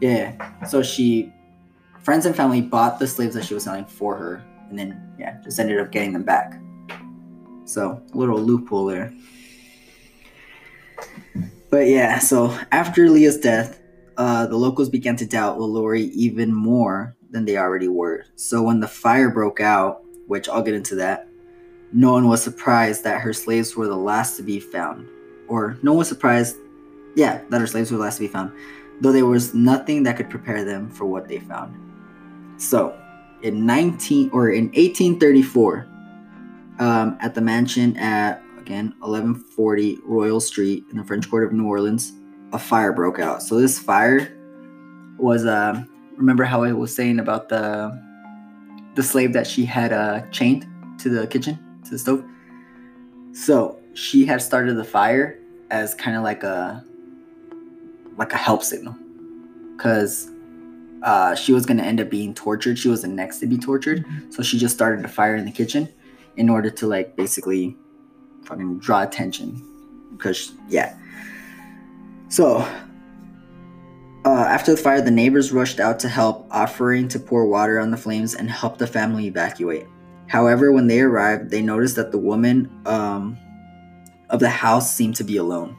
Yeah. 0.00 0.66
So 0.66 0.82
she, 0.82 1.32
friends 2.02 2.26
and 2.26 2.34
family 2.34 2.60
bought 2.60 2.98
the 2.98 3.06
slaves 3.06 3.34
that 3.34 3.44
she 3.44 3.54
was 3.54 3.64
selling 3.64 3.84
for 3.86 4.16
her, 4.16 4.44
and 4.70 4.78
then 4.78 5.14
yeah, 5.18 5.40
just 5.42 5.58
ended 5.58 5.78
up 5.78 5.90
getting 5.90 6.12
them 6.12 6.24
back. 6.24 6.60
So 7.64 8.02
little 8.14 8.38
loophole 8.38 8.86
there. 8.86 9.12
But 11.70 11.86
yeah, 11.88 12.18
so 12.18 12.56
after 12.72 13.10
Leah's 13.10 13.38
death, 13.38 13.80
uh, 14.16 14.46
the 14.46 14.56
locals 14.56 14.88
began 14.88 15.16
to 15.16 15.26
doubt 15.26 15.58
Lalaurie 15.58 16.10
even 16.12 16.52
more 16.54 17.14
than 17.30 17.44
they 17.44 17.58
already 17.58 17.88
were. 17.88 18.24
So 18.36 18.62
when 18.62 18.80
the 18.80 18.88
fire 18.88 19.30
broke 19.30 19.60
out, 19.60 20.02
which 20.26 20.48
I'll 20.48 20.62
get 20.62 20.74
into 20.74 20.94
that, 20.96 21.28
no 21.92 22.12
one 22.12 22.28
was 22.28 22.42
surprised 22.42 23.04
that 23.04 23.20
her 23.20 23.32
slaves 23.32 23.76
were 23.76 23.86
the 23.86 23.96
last 23.96 24.36
to 24.36 24.42
be 24.42 24.60
found. 24.60 25.08
Or 25.46 25.78
no 25.82 25.92
one 25.92 25.98
was 25.98 26.08
surprised 26.08 26.56
yeah, 27.14 27.42
that 27.50 27.60
her 27.60 27.66
slaves 27.66 27.90
were 27.90 27.98
last 27.98 28.16
to 28.16 28.20
be 28.22 28.28
found, 28.28 28.52
though 29.00 29.12
there 29.12 29.26
was 29.26 29.54
nothing 29.54 30.02
that 30.04 30.16
could 30.16 30.30
prepare 30.30 30.64
them 30.64 30.90
for 30.90 31.06
what 31.06 31.28
they 31.28 31.38
found. 31.38 31.76
So, 32.60 32.98
in 33.42 33.64
19 33.66 34.30
or 34.32 34.50
in 34.50 34.66
1834, 34.66 35.88
um, 36.80 37.16
at 37.20 37.34
the 37.34 37.40
mansion 37.40 37.96
at 37.96 38.42
again 38.58 38.94
1140 39.00 39.98
Royal 40.04 40.40
Street 40.40 40.84
in 40.90 40.98
the 40.98 41.04
French 41.04 41.28
Quarter 41.28 41.46
of 41.46 41.52
New 41.52 41.66
Orleans, 41.66 42.12
a 42.52 42.58
fire 42.58 42.92
broke 42.92 43.18
out. 43.18 43.42
So 43.42 43.60
this 43.60 43.78
fire 43.78 44.36
was 45.18 45.44
uh, 45.44 45.82
remember 46.16 46.44
how 46.44 46.62
I 46.62 46.72
was 46.72 46.94
saying 46.94 47.18
about 47.18 47.48
the 47.48 48.00
the 48.94 49.02
slave 49.02 49.32
that 49.32 49.46
she 49.46 49.64
had 49.64 49.92
uh, 49.92 50.22
chained 50.30 50.66
to 50.98 51.08
the 51.08 51.26
kitchen 51.26 51.58
to 51.84 51.90
the 51.90 51.98
stove. 51.98 52.24
So 53.32 53.78
she 53.94 54.24
had 54.24 54.42
started 54.42 54.76
the 54.76 54.84
fire 54.84 55.38
as 55.70 55.94
kind 55.94 56.16
of 56.16 56.22
like 56.22 56.42
a 56.42 56.84
like 58.18 58.32
a 58.32 58.36
help 58.36 58.62
signal. 58.62 58.94
Because 59.76 60.28
uh, 61.02 61.34
she 61.34 61.52
was 61.52 61.64
going 61.64 61.78
to 61.78 61.84
end 61.84 62.00
up 62.00 62.10
being 62.10 62.34
tortured. 62.34 62.78
She 62.78 62.88
was 62.88 63.02
the 63.02 63.08
next 63.08 63.38
to 63.40 63.46
be 63.46 63.56
tortured. 63.56 64.04
So 64.30 64.42
she 64.42 64.58
just 64.58 64.74
started 64.74 65.04
a 65.04 65.08
fire 65.08 65.36
in 65.36 65.44
the 65.44 65.52
kitchen 65.52 65.88
in 66.36 66.48
order 66.48 66.70
to 66.70 66.86
like 66.86 67.16
basically 67.16 67.76
fucking 68.44 68.80
draw 68.80 69.02
attention. 69.02 69.62
Because 70.12 70.52
yeah. 70.68 70.96
So 72.28 72.66
uh, 74.24 74.44
after 74.48 74.72
the 74.72 74.76
fire 74.76 75.00
the 75.00 75.10
neighbors 75.10 75.52
rushed 75.52 75.80
out 75.80 75.98
to 76.00 76.08
help 76.08 76.46
offering 76.50 77.08
to 77.08 77.18
pour 77.18 77.46
water 77.46 77.78
on 77.78 77.90
the 77.90 77.96
flames 77.96 78.34
and 78.34 78.50
help 78.50 78.78
the 78.78 78.86
family 78.86 79.26
evacuate. 79.26 79.86
However 80.26 80.72
when 80.72 80.88
they 80.88 81.00
arrived 81.00 81.50
they 81.50 81.62
noticed 81.62 81.96
that 81.96 82.12
the 82.12 82.18
woman 82.18 82.70
um, 82.84 83.38
of 84.30 84.40
the 84.40 84.50
house 84.50 84.94
seemed 84.94 85.16
to 85.16 85.24
be 85.24 85.36
alone 85.36 85.76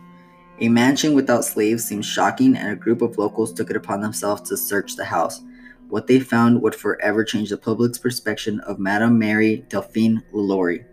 a 0.61 0.67
mansion 0.67 1.13
without 1.13 1.45
slaves 1.45 1.85
seemed 1.85 2.05
shocking, 2.05 2.55
and 2.57 2.69
a 2.69 2.75
group 2.75 3.01
of 3.01 3.17
locals 3.17 3.53
took 3.53 3.69
it 3.69 3.77
upon 3.77 4.01
themselves 4.01 4.41
to 4.49 4.57
search 4.57 4.95
the 4.95 5.05
house. 5.05 5.41
What 5.87 6.07
they 6.07 6.19
found 6.19 6.61
would 6.61 6.75
forever 6.75 7.23
change 7.23 7.49
the 7.49 7.57
public's 7.57 7.97
perception 7.97 8.59
of 8.61 8.77
Madame 8.77 9.17
Mary 9.17 9.65
Delphine 9.69 10.21
Lalaurie. 10.33 10.85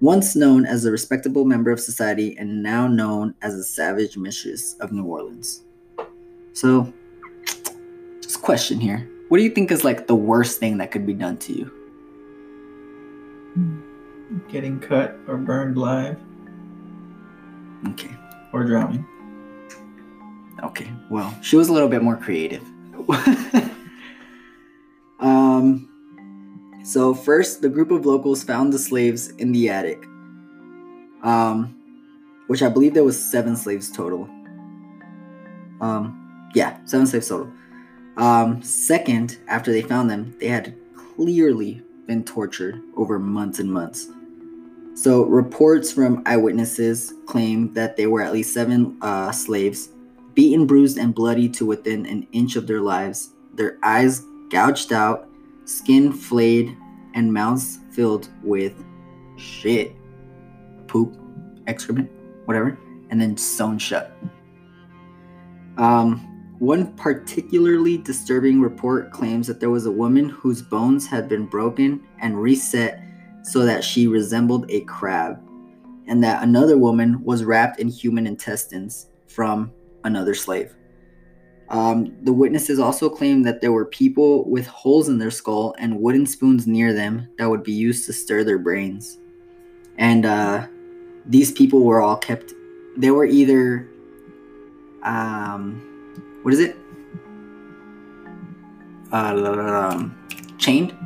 Once 0.00 0.34
known 0.34 0.64
as 0.64 0.84
a 0.84 0.90
respectable 0.90 1.44
member 1.44 1.70
of 1.70 1.78
society 1.78 2.36
and 2.38 2.62
now 2.62 2.86
known 2.88 3.34
as 3.42 3.54
a 3.54 3.62
savage 3.62 4.16
mistress 4.16 4.74
of 4.80 4.92
New 4.92 5.04
Orleans. 5.04 5.62
So, 6.54 6.92
just 8.22 8.36
a 8.36 8.40
question 8.40 8.80
here. 8.80 9.08
What 9.28 9.36
do 9.36 9.44
you 9.44 9.50
think 9.50 9.70
is 9.70 9.84
like 9.84 10.06
the 10.06 10.14
worst 10.16 10.58
thing 10.58 10.78
that 10.78 10.90
could 10.90 11.06
be 11.06 11.12
done 11.12 11.36
to 11.36 11.52
you? 11.52 11.70
Getting 14.48 14.80
cut 14.80 15.18
or 15.28 15.36
burned 15.36 15.76
live. 15.76 16.18
Okay. 17.88 18.16
Or 18.52 18.64
drowning. 18.64 19.06
Okay, 20.62 20.90
well, 21.08 21.36
she 21.42 21.56
was 21.56 21.68
a 21.68 21.72
little 21.72 21.88
bit 21.88 22.02
more 22.02 22.16
creative. 22.16 22.62
um, 25.20 25.88
so 26.84 27.14
first, 27.14 27.62
the 27.62 27.68
group 27.68 27.90
of 27.90 28.04
locals 28.04 28.42
found 28.44 28.72
the 28.72 28.78
slaves 28.78 29.28
in 29.30 29.52
the 29.52 29.68
attic. 29.70 30.04
Um, 31.22 31.76
which 32.50 32.62
I 32.62 32.68
believe 32.68 32.94
there 32.94 33.04
was 33.04 33.30
seven 33.30 33.56
slaves 33.56 33.90
total. 33.92 34.28
Um, 35.80 36.50
yeah, 36.52 36.78
seven 36.84 37.06
slaves 37.06 37.28
total. 37.28 37.52
Um, 38.16 38.60
second, 38.60 39.38
after 39.46 39.70
they 39.70 39.82
found 39.82 40.10
them, 40.10 40.34
they 40.40 40.48
had 40.48 40.74
clearly 40.96 41.80
been 42.06 42.24
tortured 42.24 42.82
over 42.96 43.20
months 43.20 43.60
and 43.60 43.72
months. 43.72 44.08
So, 45.00 45.24
reports 45.24 45.90
from 45.90 46.22
eyewitnesses 46.26 47.14
claim 47.24 47.72
that 47.72 47.96
there 47.96 48.10
were 48.10 48.20
at 48.20 48.34
least 48.34 48.52
seven 48.52 48.98
uh, 49.00 49.32
slaves, 49.32 49.88
beaten, 50.34 50.66
bruised, 50.66 50.98
and 50.98 51.14
bloody 51.14 51.48
to 51.48 51.64
within 51.64 52.04
an 52.04 52.26
inch 52.32 52.54
of 52.54 52.66
their 52.66 52.82
lives, 52.82 53.30
their 53.54 53.78
eyes 53.82 54.26
gouged 54.50 54.92
out, 54.92 55.26
skin 55.64 56.12
flayed, 56.12 56.76
and 57.14 57.32
mouths 57.32 57.78
filled 57.92 58.28
with 58.42 58.74
shit, 59.38 59.96
poop, 60.86 61.16
excrement, 61.66 62.10
whatever, 62.44 62.78
and 63.08 63.18
then 63.18 63.38
sewn 63.38 63.78
shut. 63.78 64.14
Um, 65.78 66.18
one 66.58 66.92
particularly 66.96 67.96
disturbing 67.96 68.60
report 68.60 69.12
claims 69.12 69.46
that 69.46 69.60
there 69.60 69.70
was 69.70 69.86
a 69.86 69.90
woman 69.90 70.28
whose 70.28 70.60
bones 70.60 71.06
had 71.06 71.26
been 71.26 71.46
broken 71.46 72.06
and 72.18 72.38
reset 72.38 73.02
so 73.42 73.64
that 73.64 73.82
she 73.82 74.06
resembled 74.06 74.70
a 74.70 74.80
crab, 74.82 75.42
and 76.06 76.22
that 76.22 76.42
another 76.42 76.76
woman 76.76 77.22
was 77.24 77.44
wrapped 77.44 77.80
in 77.80 77.88
human 77.88 78.26
intestines 78.26 79.08
from 79.26 79.72
another 80.04 80.34
slave. 80.34 80.74
Um, 81.68 82.16
the 82.24 82.32
witnesses 82.32 82.80
also 82.80 83.08
claimed 83.08 83.46
that 83.46 83.60
there 83.60 83.70
were 83.70 83.84
people 83.84 84.48
with 84.50 84.66
holes 84.66 85.08
in 85.08 85.18
their 85.18 85.30
skull 85.30 85.74
and 85.78 86.00
wooden 86.00 86.26
spoons 86.26 86.66
near 86.66 86.92
them 86.92 87.28
that 87.38 87.48
would 87.48 87.62
be 87.62 87.72
used 87.72 88.06
to 88.06 88.12
stir 88.12 88.42
their 88.42 88.58
brains. 88.58 89.18
And 89.96 90.26
uh, 90.26 90.66
these 91.26 91.52
people 91.52 91.84
were 91.84 92.00
all 92.00 92.16
kept, 92.16 92.54
they 92.96 93.12
were 93.12 93.24
either, 93.24 93.88
um, 95.04 95.80
what 96.42 96.52
is 96.52 96.60
it? 96.60 96.76
Uh, 99.12 99.90
um, 99.92 100.56
chained 100.58 100.96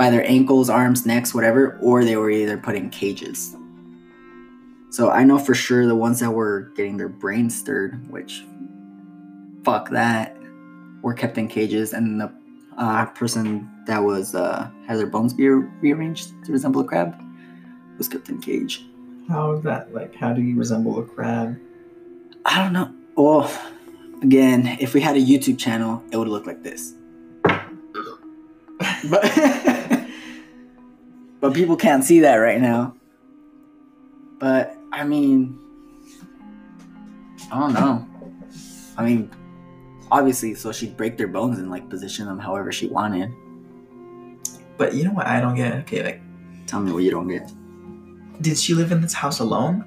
by 0.00 0.08
their 0.08 0.26
ankles, 0.26 0.70
arms, 0.70 1.04
necks, 1.04 1.34
whatever, 1.34 1.78
or 1.82 2.06
they 2.06 2.16
were 2.16 2.30
either 2.30 2.56
put 2.56 2.74
in 2.74 2.88
cages. 2.88 3.54
So 4.88 5.10
I 5.10 5.24
know 5.24 5.38
for 5.38 5.54
sure 5.54 5.86
the 5.86 5.94
ones 5.94 6.20
that 6.20 6.30
were 6.30 6.72
getting 6.74 6.96
their 6.96 7.10
brains 7.10 7.54
stirred, 7.54 8.10
which 8.10 8.42
fuck 9.62 9.90
that, 9.90 10.34
were 11.02 11.12
kept 11.12 11.36
in 11.36 11.48
cages, 11.48 11.92
and 11.92 12.18
the 12.18 12.32
uh, 12.78 13.04
person 13.08 13.70
that 13.86 13.98
was 13.98 14.34
uh, 14.34 14.70
had 14.86 14.96
their 14.96 15.06
bones 15.06 15.34
be 15.34 15.46
rearranged 15.46 16.32
to 16.46 16.52
resemble 16.52 16.80
a 16.80 16.84
crab 16.84 17.14
was 17.98 18.08
kept 18.08 18.30
in 18.30 18.40
cage. 18.40 18.86
How 19.28 19.52
is 19.52 19.62
that 19.64 19.92
like? 19.92 20.14
How 20.14 20.32
do 20.32 20.40
you 20.40 20.56
resemble 20.56 20.98
a 20.98 21.04
crab? 21.04 21.60
I 22.46 22.56
don't 22.56 22.72
know. 22.72 22.90
Well, 23.16 23.52
again, 24.22 24.78
if 24.80 24.94
we 24.94 25.02
had 25.02 25.16
a 25.16 25.20
YouTube 25.20 25.58
channel, 25.58 26.02
it 26.10 26.16
would 26.16 26.28
look 26.28 26.46
like 26.46 26.62
this. 26.62 26.94
But 29.10 29.22
but 31.40 31.54
people 31.54 31.76
can't 31.76 32.04
see 32.04 32.20
that 32.20 32.36
right 32.36 32.60
now. 32.60 32.94
But 34.38 34.76
I 34.92 35.04
mean, 35.04 35.58
I 37.52 37.58
don't 37.58 37.72
know. 37.74 38.06
I 38.96 39.04
mean, 39.04 39.30
obviously, 40.10 40.54
so 40.54 40.72
she'd 40.72 40.96
break 40.96 41.16
their 41.16 41.28
bones 41.28 41.58
and 41.58 41.70
like 41.70 41.88
position 41.88 42.26
them 42.26 42.38
however 42.38 42.72
she 42.72 42.86
wanted. 42.86 43.30
But 44.76 44.94
you 44.94 45.04
know 45.04 45.12
what 45.12 45.26
I 45.26 45.40
don't 45.40 45.54
get? 45.56 45.74
Okay, 45.80 46.02
like, 46.02 46.20
Tell 46.66 46.80
me 46.80 46.92
what 46.92 47.02
you 47.02 47.10
don't 47.10 47.28
get. 47.28 47.50
did 48.40 48.56
she 48.56 48.74
live 48.74 48.92
in 48.92 49.00
this 49.00 49.12
house 49.12 49.40
alone? 49.40 49.84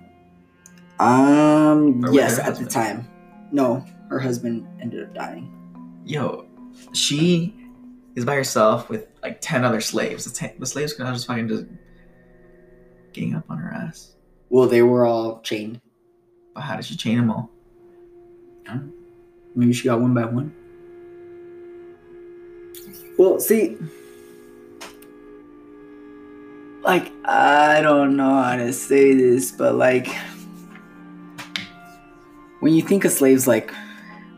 Um, 1.00 2.06
yes, 2.12 2.40
at 2.40 2.58
the 2.58 2.66
time. 2.66 3.08
No, 3.52 3.86
her 4.10 4.20
husband 4.20 4.68
ended 4.82 5.04
up 5.04 5.14
dying. 5.16 5.52
Yo, 6.06 6.46
she 6.94 7.56
is 8.15 8.25
by 8.25 8.36
herself 8.36 8.89
with 8.89 9.08
like 9.22 9.39
ten 9.41 9.63
other 9.63 9.82
slaves. 9.82 10.25
The, 10.25 10.32
ten, 10.32 10.53
the 10.60 10.65
slaves 10.65 10.93
can 10.93 11.05
just 11.13 11.27
fucking 11.27 11.48
just 11.48 11.65
gang 13.13 13.36
up 13.36 13.46
on 13.50 13.58
her 13.58 13.72
ass. 13.72 14.15
Well, 14.50 14.67
they 14.67 14.82
were 14.82 15.05
all 15.05 15.41
chained. 15.41 15.82
But 16.53 16.62
how 16.62 16.75
did 16.75 16.86
she 16.86 16.96
chain 16.96 17.17
them 17.17 17.32
all? 17.32 17.50
Maybe 19.55 19.74
she 19.74 19.86
got 19.86 20.00
one 20.00 20.13
by 20.13 20.25
one. 20.25 20.53
Well, 23.17 23.39
see, 23.39 23.77
like 26.84 27.12
I 27.25 27.82
don't 27.82 28.15
know 28.15 28.41
how 28.41 28.55
to 28.55 28.74
say 28.74 29.13
this, 29.13 29.51
but 29.51 29.75
like 29.75 30.08
when 32.60 32.74
you 32.74 32.82
think 32.82 33.05
of 33.05 33.12
slaves, 33.12 33.48
like 33.48 33.72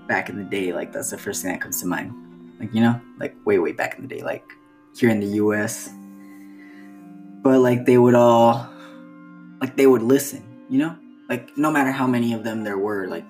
back 0.08 0.30
in 0.30 0.38
the 0.38 0.44
day, 0.44 0.74
like 0.74 0.92
that's 0.92 1.12
the 1.12 1.18
first 1.18 1.42
thing 1.42 1.52
that 1.52 1.62
comes 1.62 1.82
to 1.82 1.88
mind. 1.88 2.25
Like 2.60 2.74
you 2.74 2.82
know, 2.82 3.00
like 3.20 3.36
way 3.46 3.60
way 3.60 3.72
back 3.72 3.96
in 3.96 4.08
the 4.08 4.16
day, 4.16 4.24
like 4.24 4.44
here 4.96 5.10
in 5.10 5.20
the 5.20 5.28
U.S. 5.44 5.90
But 7.44 7.60
like 7.60 7.86
they 7.86 7.98
would 7.98 8.16
all, 8.16 8.68
like 9.62 9.76
they 9.76 9.88
would 9.88 10.02
listen. 10.02 10.44
You 10.70 10.80
know, 10.80 10.96
like 11.30 11.56
no 11.58 11.70
matter 11.70 11.92
how 11.92 12.08
many 12.08 12.34
of 12.34 12.44
them 12.44 12.64
there 12.64 12.78
were, 12.78 13.08
like 13.08 13.26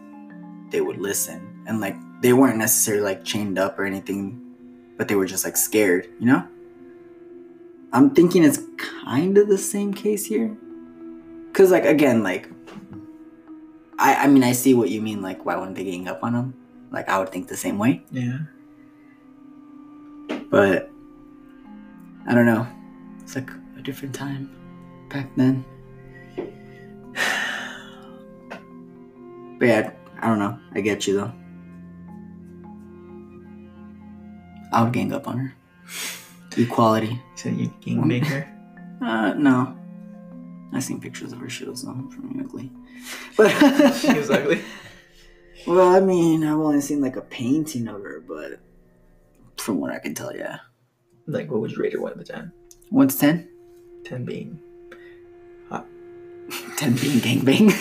they 0.71 0.81
would 0.81 0.97
listen 0.97 1.63
and 1.67 1.79
like 1.79 1.95
they 2.21 2.33
weren't 2.33 2.57
necessarily 2.57 3.03
like 3.03 3.23
chained 3.23 3.57
up 3.57 3.77
or 3.79 3.85
anything 3.85 4.41
but 4.97 5.07
they 5.07 5.15
were 5.15 5.25
just 5.25 5.45
like 5.45 5.55
scared 5.55 6.07
you 6.19 6.25
know 6.25 6.45
i'm 7.93 8.09
thinking 8.09 8.43
it's 8.43 8.59
kind 8.77 9.37
of 9.37 9.47
the 9.47 9.57
same 9.57 9.93
case 9.93 10.25
here 10.25 10.55
because 11.47 11.71
like 11.71 11.85
again 11.85 12.23
like 12.23 12.49
i 13.99 14.15
i 14.15 14.27
mean 14.27 14.43
i 14.43 14.51
see 14.51 14.73
what 14.73 14.89
you 14.89 15.01
mean 15.01 15.21
like 15.21 15.45
why 15.45 15.55
wouldn't 15.55 15.75
they 15.77 15.83
gang 15.83 16.07
up 16.07 16.23
on 16.23 16.33
them 16.33 16.53
like 16.91 17.07
i 17.09 17.17
would 17.19 17.29
think 17.29 17.47
the 17.47 17.57
same 17.57 17.77
way 17.77 18.03
Yeah. 18.11 18.39
But 20.55 20.89
i 22.27 22.33
don't 22.33 22.45
know. 22.45 22.65
It's 23.21 23.35
like 23.35 23.49
a 23.77 23.81
different 23.81 24.15
time 24.15 24.49
back 25.09 25.27
then. 25.35 25.65
But 29.59 29.65
yeah 29.67 29.91
i 30.21 30.27
don't 30.27 30.39
know. 30.39 30.57
I 30.73 30.79
get 30.79 31.07
you 31.07 31.17
though. 31.17 31.33
I 34.71 34.83
would 34.83 34.93
gang 34.93 35.11
up 35.11 35.27
on 35.27 35.37
her. 35.39 35.55
Equality. 36.55 37.21
So 37.35 37.49
you 37.49 37.73
gang 37.81 38.07
bang 38.07 38.23
her. 38.23 38.47
uh 39.01 39.33
no. 39.33 39.77
I've 40.71 40.85
seen 40.85 41.01
pictures 41.01 41.33
of 41.33 41.39
her. 41.39 41.49
She 41.49 41.65
was 41.65 41.83
um, 41.83 42.09
pretty 42.09 42.39
ugly. 42.39 42.71
But 43.35 43.49
she 43.99 44.13
was 44.13 44.29
ugly. 44.29 44.61
well 45.67 45.95
i 45.95 45.99
mean 45.99 46.43
i've 46.43 46.59
only 46.59 46.79
seen 46.79 47.01
like 47.01 47.15
a 47.15 47.21
painting 47.21 47.87
of 47.87 48.03
her 48.03 48.23
but 48.27 48.59
from 49.65 49.79
what 49.79 49.91
i 49.91 49.97
can 49.99 50.13
tell 50.13 50.35
yeah 50.35 50.59
Like, 51.27 51.49
what 51.49 51.59
would 51.61 51.71
you 51.71 51.81
rate 51.81 51.93
her 51.93 51.99
one 52.01 52.17
to 52.17 52.23
ten? 52.23 52.51
what's 52.89 53.15
10 53.15 53.49
Ten 54.05 54.23
being. 54.23 54.59
10 56.77 56.93
being 57.01 57.19
gangbang 57.25 57.71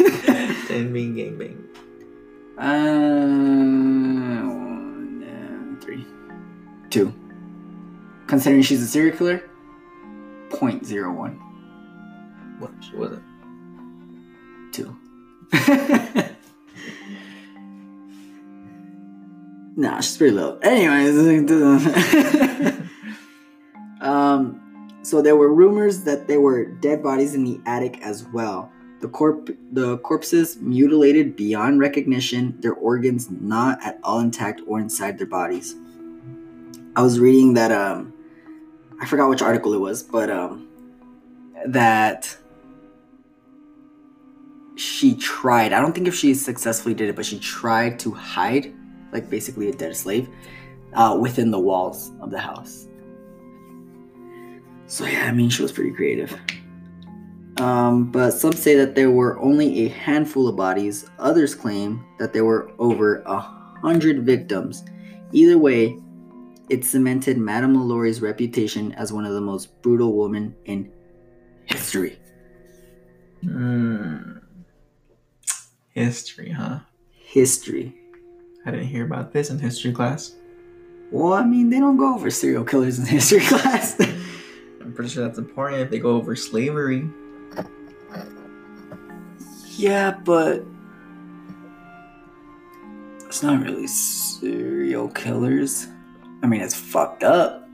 Ten 0.69 0.91
being 0.95 1.14
gang 1.14 1.37
bang. 1.37 1.59
Uh, 2.57 4.41
one, 4.49 5.23
uh, 5.29 5.85
three, 5.85 6.07
two. 6.88 7.12
Considering 8.26 8.62
she's 8.62 8.81
a 8.81 8.87
serial 8.87 9.14
killer, 9.19 9.43
0.01. 10.49 11.38
What? 12.61 12.71
She 12.81 12.97
wasn't. 12.97 13.23
Two. 14.73 14.97
nah, 19.76 20.00
she's 20.00 20.16
pretty 20.16 20.35
low. 20.35 20.59
Anyways, 20.62 21.50
um, 24.01 24.61
so 25.03 25.20
there 25.20 25.37
were 25.37 25.53
rumors 25.53 26.03
that 26.05 26.27
there 26.29 26.40
were 26.40 26.64
dead 26.64 27.03
bodies 27.03 27.35
in 27.35 27.44
the 27.44 27.61
attic 27.66 28.01
as 28.03 28.25
well. 28.33 28.70
The 29.01 29.09
corp, 29.09 29.51
the 29.72 29.99
corpses 29.99 30.57
mutilated 30.57 31.37
beyond 31.37 31.81
recognition, 31.81 32.59
their 32.61 32.75
organs 32.75 33.31
not 33.31 33.79
at 33.85 33.99
all 34.03 34.20
intact 34.20 34.62
or 34.66 34.81
inside 34.81 35.18
their 35.18 35.27
bodies. 35.27 35.75
I 36.96 37.03
was 37.03 37.20
reading 37.20 37.55
that 37.55 37.70
um, 37.70 38.14
I 39.01 39.07
forgot 39.07 39.29
which 39.29 39.42
article 39.42 39.75
it 39.75 39.81
was, 39.81 40.03
but 40.03 40.31
um, 40.31 40.68
that 41.66 42.37
she 44.77 45.14
tried. 45.14 45.72
I 45.72 45.81
don't 45.81 45.92
think 45.94 46.09
if 46.09 46.14
she 46.14 46.35
successfully 46.35 46.94
did 46.94 47.09
it, 47.09 47.16
but 47.16 47.27
she 47.27 47.38
tried 47.38 47.99
to 48.01 48.12
hide, 48.12 48.72
like 49.14 49.31
basically 49.31 49.70
a 49.70 49.72
dead 49.72 49.96
slave, 49.96 50.29
uh, 50.92 51.16
within 51.18 51.50
the 51.50 51.59
walls 51.59 52.12
of 52.20 52.31
the 52.31 52.38
house. 52.38 52.88
So 54.87 55.07
yeah, 55.07 55.24
I 55.24 55.33
mean, 55.33 55.48
she 55.48 55.62
was 55.62 55.72
pretty 55.72 55.92
creative. 55.92 56.38
Um, 57.59 58.11
but 58.11 58.33
some 58.33 58.53
say 58.53 58.74
that 58.74 58.94
there 58.94 59.11
were 59.11 59.38
only 59.38 59.87
a 59.87 59.88
handful 59.88 60.48
of 60.48 60.57
bodies. 60.57 61.09
Others 61.18 61.55
claim 61.55 62.05
that 62.18 62.33
there 62.33 62.44
were 62.44 62.72
over 62.79 63.22
a 63.27 63.38
hundred 63.38 64.27
victims. 64.27 64.85
Either 65.33 65.57
way, 65.57 65.98
it 66.68 66.85
cemented 66.85 67.38
Madame 67.38 67.77
Lalaurie's 67.77 68.20
reputation 68.20 68.92
as 68.92 69.12
one 69.12 69.24
of 69.24 69.35
the 69.35 69.40
most 69.40 69.81
brutal 69.83 70.16
women 70.16 70.55
in 70.64 70.90
history. 71.66 72.18
Hmm. 73.42 74.38
History, 75.90 76.50
huh? 76.50 76.81
History. 77.11 77.94
I 78.66 78.70
didn't 78.70 78.87
hear 78.87 79.05
about 79.05 79.33
this 79.33 79.50
in 79.50 79.59
history 79.59 79.92
class. 79.92 80.37
Well, 81.11 81.35
I 81.35 81.44
mean, 81.44 81.70
they 81.70 81.79
don't 81.79 81.96
go 81.96 82.14
over 82.14 82.31
serial 82.31 82.64
killers 82.64 82.98
in 82.98 83.07
history 83.07 83.40
class. 83.42 84.00
I'm 84.00 84.92
pretty 84.94 85.11
sure 85.11 85.24
that's 85.24 85.38
important 85.38 85.83
if 85.83 85.90
they 85.90 85.98
go 85.98 86.16
over 86.16 86.35
slavery. 86.35 87.09
yeah, 89.77 90.18
but 90.24 90.64
it's 93.27 93.42
not 93.42 93.62
really 93.62 93.87
serial 93.87 95.09
killers. 95.09 95.88
I 96.42 96.46
mean, 96.46 96.61
it's 96.61 96.74
fucked 96.74 97.22
up. 97.24 97.68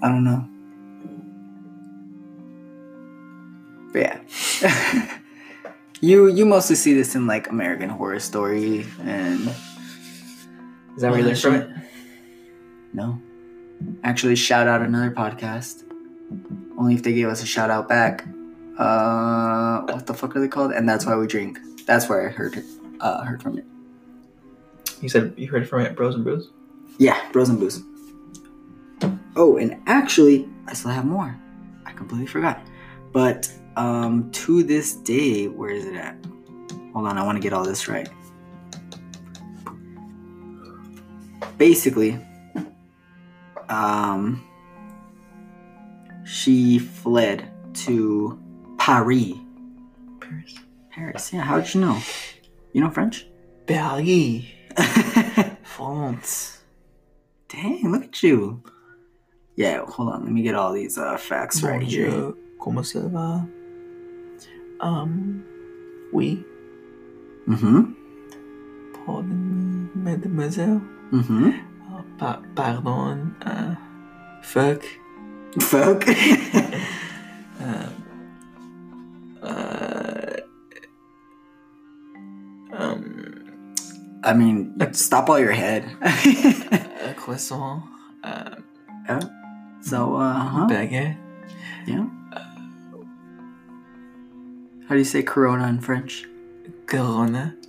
I 0.00 0.08
don't 0.08 0.24
know. 0.24 0.48
But 3.92 4.22
yeah. 4.62 5.14
you 6.00 6.28
you 6.28 6.46
mostly 6.46 6.76
see 6.76 6.94
this 6.94 7.14
in 7.14 7.26
like 7.26 7.48
American 7.48 7.88
Horror 7.88 8.20
Story 8.20 8.86
and 9.02 9.48
Is 10.96 11.02
that 11.02 11.10
where 11.10 11.20
you 11.20 11.26
learned 11.26 11.38
from 11.38 11.54
it? 11.54 11.70
No. 12.92 13.20
Actually, 14.02 14.36
shout 14.36 14.66
out 14.66 14.82
another 14.82 15.10
podcast. 15.10 15.84
Only 16.78 16.94
if 16.94 17.02
they 17.02 17.12
gave 17.12 17.28
us 17.28 17.42
a 17.42 17.46
shout 17.46 17.70
out 17.70 17.88
back. 17.88 18.26
Uh, 18.78 19.82
what 19.82 20.06
the 20.06 20.14
fuck 20.14 20.34
are 20.36 20.40
they 20.40 20.48
called? 20.48 20.72
And 20.72 20.88
that's 20.88 21.04
why 21.06 21.16
we 21.16 21.26
drink. 21.26 21.58
That's 21.86 22.08
where 22.08 22.28
I 22.28 22.32
heard 22.32 22.56
it. 22.56 22.64
Uh, 23.00 23.24
heard 23.24 23.42
from 23.42 23.58
it. 23.58 23.64
You 25.00 25.08
said 25.08 25.34
you 25.36 25.48
heard 25.48 25.68
from 25.68 25.82
it, 25.82 25.94
Bros 25.96 26.14
and 26.14 26.24
Brews? 26.24 26.50
Yeah, 26.98 27.20
Bros 27.30 27.48
and 27.48 27.58
Booze. 27.60 27.82
Oh, 29.36 29.56
and 29.56 29.80
actually, 29.86 30.48
I 30.66 30.74
still 30.74 30.90
have 30.90 31.04
more. 31.04 31.38
I 31.86 31.92
completely 31.92 32.26
forgot. 32.26 32.60
But 33.12 33.50
um, 33.76 34.30
to 34.32 34.62
this 34.62 34.94
day, 34.94 35.48
where 35.48 35.70
is 35.70 35.86
it 35.86 35.94
at? 35.94 36.16
Hold 36.92 37.06
on, 37.06 37.18
I 37.18 37.24
want 37.24 37.36
to 37.36 37.42
get 37.42 37.52
all 37.52 37.64
this 37.64 37.88
right. 37.88 38.08
Basically, 41.56 42.18
um, 43.68 44.44
she 46.24 46.78
fled 46.78 47.50
to 47.74 48.40
Paris. 48.78 49.32
Paris. 50.20 50.54
Paris, 50.90 51.32
yeah. 51.32 51.42
How 51.42 51.60
did 51.60 51.74
you 51.74 51.80
know? 51.80 52.00
You 52.72 52.82
know 52.82 52.90
French? 52.90 53.26
Paris. 53.66 54.44
France. 55.62 56.58
Dang, 57.48 57.90
look 57.90 58.04
at 58.04 58.22
you. 58.22 58.62
Yeah, 59.56 59.84
hold 59.86 60.10
on. 60.10 60.24
Let 60.24 60.32
me 60.32 60.42
get 60.42 60.54
all 60.54 60.72
these 60.72 60.98
uh, 60.98 61.16
facts 61.16 61.62
right 61.62 61.82
here. 61.82 62.34
Comment 62.58 62.82
ça 62.82 63.00
va? 63.06 63.44
Um, 64.80 65.42
oui. 66.12 66.44
Mm-hmm. 67.48 67.94
Pardon 69.06 69.22
me, 69.24 69.88
mademoiselle. 69.94 70.80
Mm-hmm. 71.12 71.48
Uh, 71.48 72.02
pa- 72.18 72.42
pardon. 72.54 73.32
Uh, 73.44 73.74
fuck. 74.42 74.82
Fuck. 75.60 76.06
Um, 76.08 76.14
uh, 79.42 80.36
um, 82.72 83.44
I 84.24 84.34
mean, 84.34 84.74
stop 84.92 85.28
while 85.28 85.38
you're 85.40 85.50
ahead. 85.50 85.84
a 86.02 87.14
croissant. 87.16 87.82
Uh, 88.22 88.56
so, 89.80 90.16
uh, 90.16 90.34
huh? 90.34 90.66
baguette. 90.68 91.16
Yeah. 91.86 92.04
How 94.88 94.94
do 94.94 94.98
you 94.98 95.04
say 95.04 95.22
Corona 95.22 95.68
in 95.68 95.80
French? 95.80 96.24
Corona. 96.86 97.54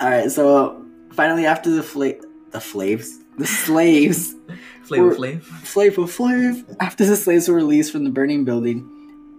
All 0.00 0.08
right. 0.10 0.30
So, 0.30 0.84
finally, 1.12 1.46
after 1.46 1.70
the 1.70 1.82
fla- 1.82 2.14
the 2.50 2.58
flaves, 2.60 3.08
the 3.38 3.46
slaves, 3.46 4.34
Flavor 4.84 5.10
Or- 5.10 5.14
Flav. 5.14 5.42
Flavor 5.42 6.02
Flav. 6.02 6.76
After 6.80 7.04
the 7.04 7.16
slaves 7.16 7.48
were 7.48 7.56
released 7.56 7.92
from 7.92 8.04
the 8.04 8.10
burning 8.10 8.44
building, 8.44 8.88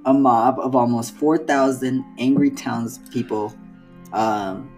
a 0.05 0.13
mob 0.13 0.59
of 0.59 0.75
almost 0.75 1.15
4,000 1.15 2.03
angry 2.19 2.49
townspeople 2.51 3.53
um, 4.13 4.69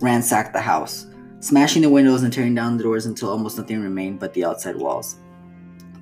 ransacked 0.00 0.52
the 0.52 0.60
house, 0.60 1.06
smashing 1.40 1.82
the 1.82 1.90
windows 1.90 2.22
and 2.22 2.32
tearing 2.32 2.54
down 2.54 2.76
the 2.76 2.82
doors 2.82 3.06
until 3.06 3.30
almost 3.30 3.56
nothing 3.58 3.80
remained 3.80 4.18
but 4.20 4.34
the 4.34 4.44
outside 4.44 4.76
walls. 4.76 5.16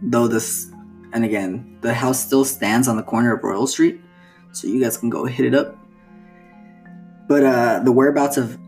Though 0.03 0.27
this, 0.29 0.71
and 1.15 1.25
again, 1.25 1.79
the 1.81 1.95
house 1.95 2.19
still 2.23 2.45
stands 2.45 2.89
on 2.89 2.97
the 2.97 3.03
corner 3.03 3.35
of 3.35 3.43
Royal 3.43 3.69
Street, 3.69 4.01
so 4.53 4.67
you 4.67 4.81
guys 4.81 4.99
can 4.99 5.09
go 5.09 5.25
hit 5.25 5.47
it 5.47 5.55
up. 5.55 5.79
But 7.29 7.45
uh, 7.45 7.79
the 7.79 7.93
whereabouts 7.93 8.37
of 8.37 8.59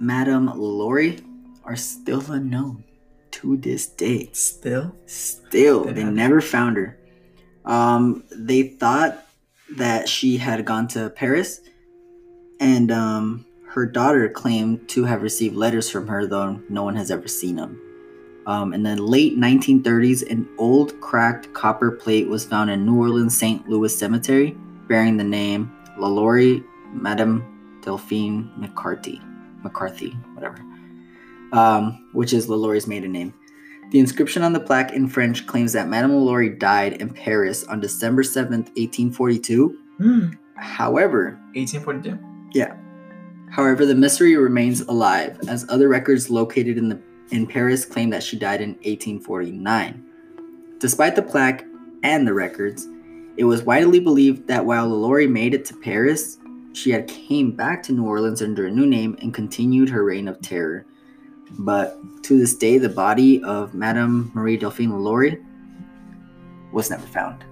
Madame 0.00 0.46
Laurie 0.56 1.18
are 1.64 1.76
still 1.76 2.22
unknown 2.30 2.84
to 3.32 3.56
this 3.56 3.86
day. 3.86 4.30
Still. 4.32 4.94
Still, 5.06 5.84
They 5.84 5.92
they 5.92 6.04
never 6.04 6.40
found 6.40 6.76
her. 6.76 6.96
Um, 7.64 8.22
they 8.30 8.62
thought 8.62 9.26
that 9.76 10.08
she 10.08 10.36
had 10.36 10.64
gone 10.64 10.86
to 10.88 11.10
Paris, 11.10 11.60
and 12.60 12.92
um, 12.92 13.44
her 13.70 13.84
daughter 13.84 14.28
claimed 14.28 14.88
to 14.90 15.04
have 15.04 15.22
received 15.22 15.56
letters 15.56 15.90
from 15.90 16.06
her, 16.06 16.24
though 16.26 16.62
no 16.68 16.84
one 16.84 16.94
has 16.94 17.10
ever 17.10 17.26
seen 17.26 17.56
them. 17.56 17.80
Um, 18.46 18.72
in 18.72 18.84
the 18.84 18.94
late 19.02 19.36
1930s, 19.36 20.30
an 20.30 20.48
old 20.56 20.98
cracked 21.00 21.52
copper 21.52 21.90
plate 21.90 22.28
was 22.28 22.44
found 22.44 22.70
in 22.70 22.86
New 22.86 22.96
Orleans 22.96 23.36
St. 23.36 23.68
Louis 23.68 23.96
Cemetery, 23.96 24.56
bearing 24.88 25.16
the 25.16 25.24
name 25.24 25.72
LaLaurie 25.98 26.62
Madame 26.92 27.80
Delphine 27.82 28.50
McCarthy, 28.56 29.20
McCarthy, 29.64 30.10
whatever, 30.34 30.58
um, 31.52 32.08
which 32.12 32.32
is 32.32 32.48
LaLaurie's 32.48 32.86
maiden 32.86 33.12
name. 33.12 33.34
The 33.90 33.98
inscription 34.00 34.42
on 34.42 34.52
the 34.52 34.60
plaque 34.60 34.92
in 34.92 35.08
French 35.08 35.46
claims 35.46 35.72
that 35.72 35.88
Madame 35.88 36.12
Laurie 36.12 36.50
died 36.50 36.94
in 36.94 37.10
Paris 37.10 37.64
on 37.64 37.80
December 37.80 38.22
7th, 38.22 38.68
1842. 38.76 39.78
Hmm. 39.98 40.28
However, 40.56 41.40
1842. 41.54 42.18
Yeah. 42.52 42.76
however, 43.50 43.84
the 43.84 43.94
mystery 43.94 44.36
remains 44.36 44.80
alive 44.82 45.38
as 45.48 45.66
other 45.68 45.88
records 45.88 46.30
located 46.30 46.78
in 46.78 46.88
the 46.88 47.00
in 47.30 47.46
Paris 47.46 47.84
claim 47.84 48.10
that 48.10 48.22
she 48.22 48.38
died 48.38 48.60
in 48.60 48.70
1849. 48.70 50.04
Despite 50.78 51.16
the 51.16 51.22
plaque 51.22 51.64
and 52.02 52.26
the 52.26 52.34
records, 52.34 52.86
it 53.36 53.44
was 53.44 53.62
widely 53.62 54.00
believed 54.00 54.46
that 54.48 54.64
while 54.64 54.88
Laurie 54.88 55.26
made 55.26 55.54
it 55.54 55.64
to 55.66 55.76
Paris, 55.76 56.38
she 56.72 56.90
had 56.90 57.08
came 57.08 57.52
back 57.52 57.82
to 57.84 57.92
New 57.92 58.06
Orleans 58.06 58.42
under 58.42 58.66
a 58.66 58.70
new 58.70 58.86
name 58.86 59.16
and 59.20 59.32
continued 59.32 59.88
her 59.88 60.04
reign 60.04 60.28
of 60.28 60.40
terror. 60.40 60.86
But 61.58 61.98
to 62.24 62.38
this 62.38 62.54
day, 62.56 62.78
the 62.78 62.88
body 62.88 63.42
of 63.42 63.74
Madame 63.74 64.30
Marie 64.34 64.56
Delphine 64.56 65.02
Laurie 65.02 65.42
was 66.72 66.90
never 66.90 67.06
found. 67.06 67.44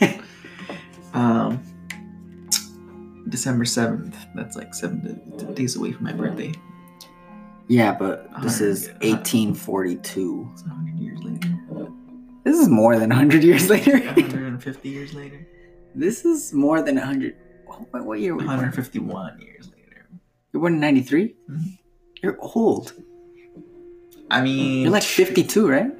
December 3.30 3.64
7th. 3.64 4.14
That's 4.34 4.56
like 4.56 4.74
seven 4.74 5.54
days 5.54 5.76
away 5.76 5.92
from 5.92 6.04
my 6.04 6.12
birthday. 6.12 6.52
yeah, 7.68 7.92
but 7.94 8.28
this 8.42 8.60
is 8.60 8.88
Uh, 8.88 8.92
1842. 9.16 10.48
It's 10.52 10.62
100 10.64 10.98
years 10.98 11.20
later. 11.22 11.48
This 12.44 12.58
is 12.58 12.68
more 12.68 12.98
than 12.98 13.10
100 13.10 13.44
years 13.44 13.68
later. 13.70 13.92
150 14.00 14.88
years 14.88 15.14
later. 15.14 15.46
this 15.94 16.24
is 16.24 16.52
more 16.52 16.82
than 16.82 16.96
100. 16.96 17.36
What, 17.66 18.04
what 18.04 18.18
year 18.20 18.34
were 18.34 18.42
you 18.42 18.46
born? 18.48 18.58
151 18.58 19.40
years 19.40 19.66
later. 19.68 20.06
You're 20.52 20.60
born 20.60 20.74
in 20.74 20.80
93? 20.80 21.34
Mhm. 21.50 21.78
You're 22.22 22.36
old. 22.40 22.92
I 24.30 24.40
mean, 24.42 24.82
You're 24.82 24.92
like 24.92 25.02
52, 25.02 25.68
right? 25.68 25.90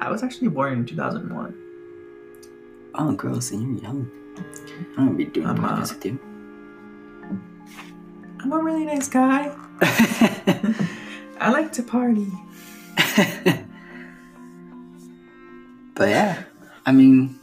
I 0.00 0.10
was 0.10 0.22
actually 0.22 0.48
born 0.48 0.72
in 0.74 0.84
2001. 0.86 1.54
Oh, 2.94 3.12
gross. 3.12 3.50
And 3.52 3.62
you're 3.62 3.82
young. 3.82 4.10
I'm 4.96 5.06
going 5.06 5.08
to 5.10 5.14
be 5.16 5.24
doing 5.26 5.46
I'm, 5.48 5.64
uh, 5.64 5.80
with 5.80 6.04
you. 6.04 6.18
I'm 8.40 8.52
a 8.52 8.58
really 8.58 8.84
nice 8.84 9.08
guy. 9.08 9.54
I 11.40 11.50
like 11.50 11.72
to 11.72 11.82
party. 11.82 12.30
but 15.94 16.08
yeah, 16.08 16.42
I 16.86 16.92
mean, 16.92 17.38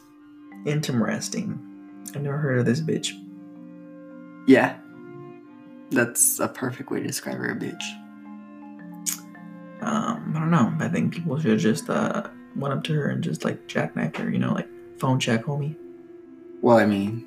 Interesting. 0.65 1.59
I've 2.15 2.23
never 2.23 2.37
heard 2.37 2.59
of 2.59 2.65
this 2.65 2.81
bitch. 2.81 3.11
yeah. 4.47 4.77
That's 5.91 6.39
a 6.39 6.47
perfect 6.47 6.89
way 6.89 6.99
to 6.99 7.05
describe 7.07 7.37
her, 7.37 7.51
a 7.51 7.55
bitch. 7.55 7.83
Um, 9.81 10.33
I 10.35 10.39
don't 10.39 10.49
know. 10.49 10.73
I 10.79 10.87
think 10.87 11.13
people 11.13 11.39
should 11.39 11.59
just 11.59 11.87
uh 11.89 12.27
went 12.55 12.73
up 12.73 12.83
to 12.85 12.93
her 12.93 13.09
and 13.09 13.23
just 13.23 13.45
like 13.45 13.67
jackknife 13.67 14.15
her. 14.15 14.29
You 14.29 14.39
know, 14.39 14.51
like 14.53 14.67
phone 14.97 15.19
check, 15.19 15.43
homie. 15.45 15.75
Well, 16.61 16.77
I 16.77 16.87
mean, 16.87 17.23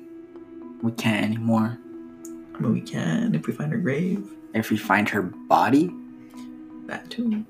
we 0.81 0.91
can't 0.91 1.23
anymore. 1.23 1.77
I 2.59 2.61
mean, 2.61 2.73
we 2.73 2.81
can 2.81 3.33
if 3.35 3.47
we 3.47 3.53
find 3.53 3.71
her 3.71 3.77
grave. 3.77 4.27
If 4.53 4.69
we 4.69 4.77
find 4.77 5.07
her 5.09 5.21
body, 5.21 5.89
That 6.87 7.09
too. 7.09 7.45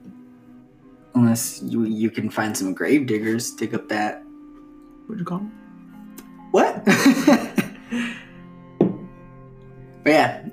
unless 1.16 1.62
you 1.64 1.84
you 1.86 2.12
can 2.12 2.30
find 2.30 2.56
some 2.56 2.74
grave 2.74 3.08
diggers, 3.08 3.52
dig 3.52 3.74
up 3.74 3.90
that. 3.90 4.22
What'd 5.08 5.20
you 5.20 5.26
call 5.26 5.40
them? 5.40 5.52
What? 6.52 6.86
but 10.04 10.12
yeah, 10.12 10.48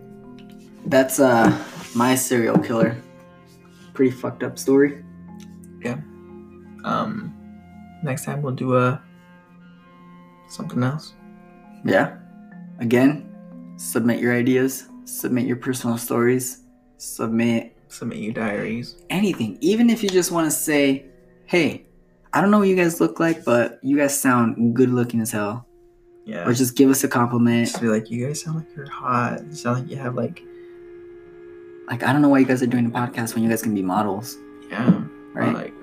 that's 0.87 1.21
uh 1.21 1.53
my 1.95 2.15
serial 2.15 2.59
killer. 2.59 2.97
Pretty 3.93 4.11
fucked 4.11 4.43
up 4.43 4.59
story. 4.59 5.05
Yeah. 5.83 5.99
Um, 6.85 7.35
next 8.03 8.25
time 8.25 8.41
we'll 8.43 8.55
do 8.55 8.77
a 8.77 9.03
something 10.49 10.83
else. 10.83 11.13
Yeah. 11.85 12.17
Again, 12.79 13.35
submit 13.77 14.21
your 14.21 14.35
ideas, 14.35 14.89
submit 15.05 15.47
your 15.47 15.57
personal 15.57 15.99
stories, 15.99 16.63
submit 16.99 17.73
Submit 17.89 18.19
your 18.19 18.33
diaries. 18.35 18.97
anything. 19.11 19.57
Even 19.61 19.89
if 19.91 20.03
you 20.03 20.09
just 20.09 20.31
want 20.33 20.47
to 20.47 20.51
say, 20.51 21.07
hey, 21.47 21.87
I 22.33 22.41
don't 22.41 22.51
know 22.51 22.59
what 22.59 22.69
you 22.69 22.77
guys 22.77 23.01
look 23.01 23.21
like, 23.21 23.45
but 23.45 23.79
you 23.83 23.97
guys 23.97 24.19
sound 24.19 24.75
good 24.75 24.91
looking 24.91 25.21
as 25.21 25.31
hell. 25.31 25.67
Yeah. 26.27 26.47
Or 26.47 26.53
just 26.53 26.77
give 26.77 26.91
us 26.91 27.05
a 27.05 27.09
compliment. 27.09 27.69
Just 27.69 27.81
be 27.81 27.87
like, 27.89 28.11
you 28.11 28.27
guys 28.27 28.43
sound 28.43 28.57
like 28.57 28.67
you're 28.77 28.91
hot. 28.91 29.45
You 29.47 29.55
sound 29.55 29.81
like 29.83 29.91
you 29.91 29.97
have 29.97 30.17
like, 30.17 30.43
Like, 31.89 32.03
I 32.03 32.13
don't 32.13 32.21
know 32.21 32.29
why 32.29 32.41
you 32.41 32.45
guys 32.47 32.63
are 32.63 32.67
doing 32.67 32.87
a 32.87 32.91
podcast 32.91 33.35
when 33.35 33.45
you 33.45 33.49
guys 33.49 33.63
can 33.63 33.75
be 33.75 33.83
models, 33.83 34.37
yeah, 34.69 35.03
right? 35.33 35.49
or 35.51 35.53
like 35.53 35.75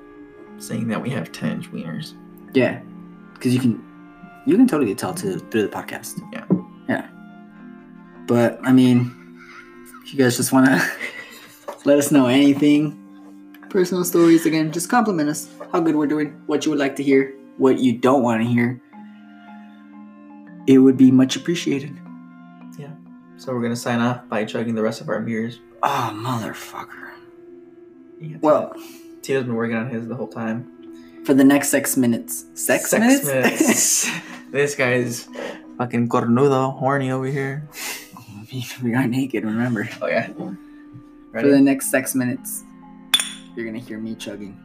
saying 0.58 0.90
that 0.90 1.02
we 1.02 1.10
have 1.12 1.32
ten 1.32 1.54
inch 1.54 1.72
wieners. 1.72 2.14
Yeah, 2.54 2.82
because 3.34 3.54
you 3.56 3.62
can 3.62 3.82
you 4.46 4.58
can 4.58 4.68
totally 4.68 4.94
tell 4.96 5.14
to 5.14 5.40
through 5.40 5.62
the 5.64 5.70
podcast. 5.70 6.20
Yeah. 6.34 6.44
Yeah. 8.24 8.28
But 8.28 8.60
I 8.64 8.72
mean, 8.72 9.12
if 10.04 10.14
you 10.14 10.20
guys 10.20 10.38
just 10.38 10.52
want 10.52 10.68
to 10.68 10.92
let 11.86 11.98
us 11.98 12.12
know 12.12 12.28
anything, 12.28 13.00
personal 13.70 14.04
stories 14.06 14.46
again, 14.46 14.72
just 14.72 14.90
compliment 14.90 15.30
us 15.30 15.50
how 15.72 15.80
good 15.80 15.96
we're 15.96 16.08
doing, 16.08 16.42
what 16.46 16.66
you 16.66 16.72
would 16.72 16.80
like 16.80 16.96
to 16.98 17.04
hear, 17.04 17.34
what 17.58 17.80
you 17.80 17.98
don't 17.98 18.24
want 18.24 18.42
to 18.42 18.48
hear. 18.48 18.80
It 20.68 20.78
would 20.80 20.96
be 20.98 21.12
much 21.12 21.36
appreciated. 21.36 22.00
Yeah. 22.80 22.92
So 23.38 23.54
we're 23.54 23.62
gonna 23.62 23.76
sign 23.76 24.00
off 24.00 24.28
by 24.30 24.46
chugging 24.46 24.76
the 24.76 24.82
rest 24.82 25.02
of 25.02 25.10
our 25.10 25.20
beers. 25.20 25.60
Oh, 25.84 26.12
motherfucker. 26.16 27.12
Yeah, 28.22 28.38
Well, 28.40 28.74
Tito's 29.22 29.44
been 29.44 29.56
working 29.56 29.76
on 29.76 29.90
his 29.90 30.08
the 30.08 30.16
whole 30.16 30.30
time. 30.30 30.70
for 31.26 31.34
the 31.34 31.44
next 31.44 31.68
six 31.70 31.98
minutes, 31.98 32.46
sex, 32.54 32.90
Sex 32.92 33.02
minutes. 33.02 33.26
minutes. 33.26 34.10
this 34.52 34.76
guy's 34.76 35.28
fucking 35.78 36.08
cornudo, 36.08 36.78
horny 36.80 37.12
over 37.12 37.26
here. 37.26 37.68
we 38.84 38.94
are 38.94 39.08
naked. 39.08 39.44
Remember. 39.44 39.88
Oh 40.02 40.08
yeah. 40.08 40.30
Ready? 41.32 41.48
For 41.48 41.48
the 41.48 41.62
next 41.62 41.90
six 41.90 42.14
minutes, 42.14 42.64
you're 43.56 43.66
gonna 43.66 43.80
hear 43.80 44.00
me 44.00 44.16
chugging. 44.16 44.60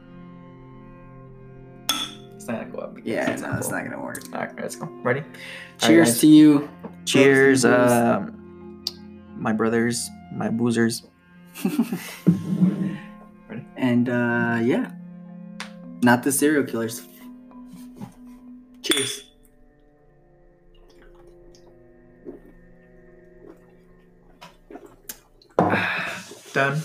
It's 2.36 2.46
not 2.46 2.60
gonna 2.60 2.70
go 2.70 2.78
up. 2.78 2.98
Yeah, 3.04 3.30
it's 3.30 3.42
no, 3.42 3.54
it's 3.56 3.70
not 3.70 3.84
gonna 3.84 4.00
work. 4.00 4.22
All 4.32 4.40
right, 4.40 4.54
let's 4.60 4.76
go. 4.76 4.86
Ready? 5.02 5.22
Cheers 5.78 6.08
guys. 6.10 6.20
to 6.20 6.26
you. 6.26 6.68
Cheers, 7.06 7.64
uh, 7.64 8.26
my 9.36 9.52
brothers, 9.52 10.10
my 10.32 10.48
boozers. 10.48 11.02
Ready? 13.48 13.64
And 13.76 14.08
uh, 14.08 14.60
yeah, 14.62 14.92
not 16.02 16.22
the 16.22 16.32
serial 16.32 16.64
killers. 16.64 17.06
Cheers. 18.82 19.27
Done. 26.58 26.82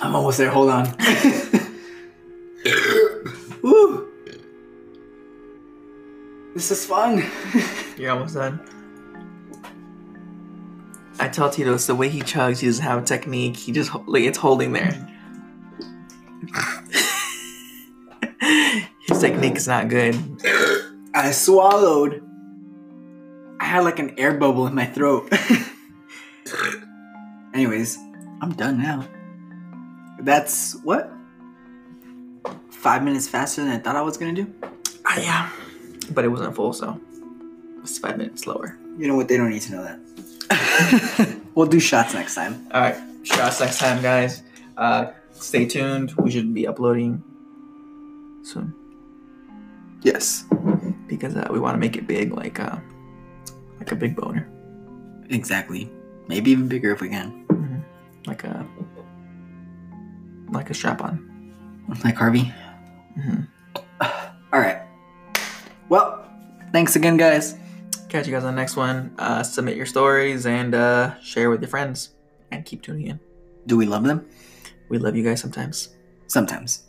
I'm 0.00 0.16
almost 0.16 0.38
there. 0.38 0.50
Hold 0.50 0.70
on. 0.70 0.86
Woo! 3.62 4.08
This 6.52 6.72
is 6.72 6.84
fun. 6.84 7.24
You're 7.96 8.10
almost 8.10 8.34
done. 8.34 8.58
I 11.20 11.28
tell 11.28 11.48
Tito 11.48 11.74
it's 11.74 11.86
the 11.86 11.94
way 11.94 12.08
he 12.08 12.22
chugs. 12.22 12.58
He 12.58 12.66
doesn't 12.66 12.82
have 12.82 13.04
a 13.04 13.06
technique. 13.06 13.56
He 13.56 13.70
just 13.70 13.94
like 14.08 14.24
it's 14.24 14.38
holding 14.38 14.72
there. 14.72 14.90
His 19.06 19.20
technique 19.20 19.54
is 19.54 19.68
not 19.68 19.88
good. 19.88 20.16
I 21.14 21.30
swallowed. 21.30 22.20
I 23.60 23.64
had 23.64 23.84
like 23.84 24.00
an 24.00 24.18
air 24.18 24.34
bubble 24.34 24.66
in 24.66 24.74
my 24.74 24.86
throat. 24.86 25.32
Anyways, 27.60 27.98
I'm 28.40 28.54
done 28.54 28.80
now. 28.80 29.06
That's 30.20 30.76
what? 30.82 31.12
Five 32.70 33.04
minutes 33.04 33.28
faster 33.28 33.62
than 33.62 33.70
I 33.70 33.76
thought 33.78 33.96
I 33.96 34.00
was 34.00 34.16
gonna 34.16 34.32
do? 34.32 34.50
Ah, 35.04 35.20
yeah, 35.20 35.50
but 36.12 36.24
it 36.24 36.28
wasn't 36.28 36.56
full, 36.56 36.72
so 36.72 36.98
it's 37.82 37.98
five 37.98 38.16
minutes 38.16 38.44
slower. 38.44 38.78
You 38.96 39.08
know 39.08 39.14
what? 39.14 39.28
They 39.28 39.36
don't 39.36 39.50
need 39.50 39.60
to 39.60 39.72
know 39.72 39.82
that. 39.84 41.36
we'll 41.54 41.66
do 41.66 41.78
shots 41.78 42.14
next 42.14 42.34
time. 42.34 42.66
All 42.72 42.80
right, 42.80 42.96
shots 43.24 43.60
next 43.60 43.78
time, 43.78 44.00
guys. 44.00 44.42
Uh, 44.78 45.10
stay 45.32 45.66
tuned. 45.66 46.12
We 46.16 46.30
should 46.30 46.54
be 46.54 46.66
uploading 46.66 47.22
soon 48.42 48.72
Yes. 50.00 50.46
because 51.08 51.36
uh, 51.36 51.46
we 51.50 51.60
want 51.60 51.74
to 51.74 51.78
make 51.78 51.98
it 51.98 52.06
big, 52.06 52.32
like 52.32 52.58
uh, 52.58 52.78
like 53.78 53.92
a 53.92 53.96
big 53.96 54.16
boner, 54.16 54.48
Exactly. 55.28 55.90
Maybe 56.26 56.52
even 56.52 56.68
bigger 56.68 56.92
if 56.92 57.00
we 57.00 57.08
can. 57.08 57.39
Like 58.26 58.44
a 58.44 58.66
like 60.50 60.70
a 60.70 60.74
strap 60.74 61.02
on. 61.02 61.26
Like 62.04 62.16
Harvey. 62.16 62.52
Mhm. 63.18 63.46
All 64.52 64.60
right. 64.60 64.82
Well, 65.88 66.24
thanks 66.72 66.96
again, 66.96 67.16
guys. 67.16 67.56
Catch 68.08 68.26
you 68.26 68.32
guys 68.32 68.44
on 68.44 68.54
the 68.54 68.60
next 68.60 68.76
one. 68.76 69.14
Uh, 69.18 69.42
submit 69.42 69.76
your 69.76 69.86
stories 69.86 70.46
and 70.46 70.74
uh, 70.74 71.18
share 71.20 71.50
with 71.50 71.60
your 71.60 71.68
friends, 71.68 72.14
and 72.50 72.64
keep 72.64 72.82
tuning 72.82 73.06
in. 73.06 73.20
Do 73.66 73.76
we 73.76 73.86
love 73.86 74.04
them? 74.04 74.26
We 74.88 74.98
love 74.98 75.14
you 75.14 75.22
guys 75.22 75.40
sometimes. 75.40 75.96
Sometimes. 76.26 76.84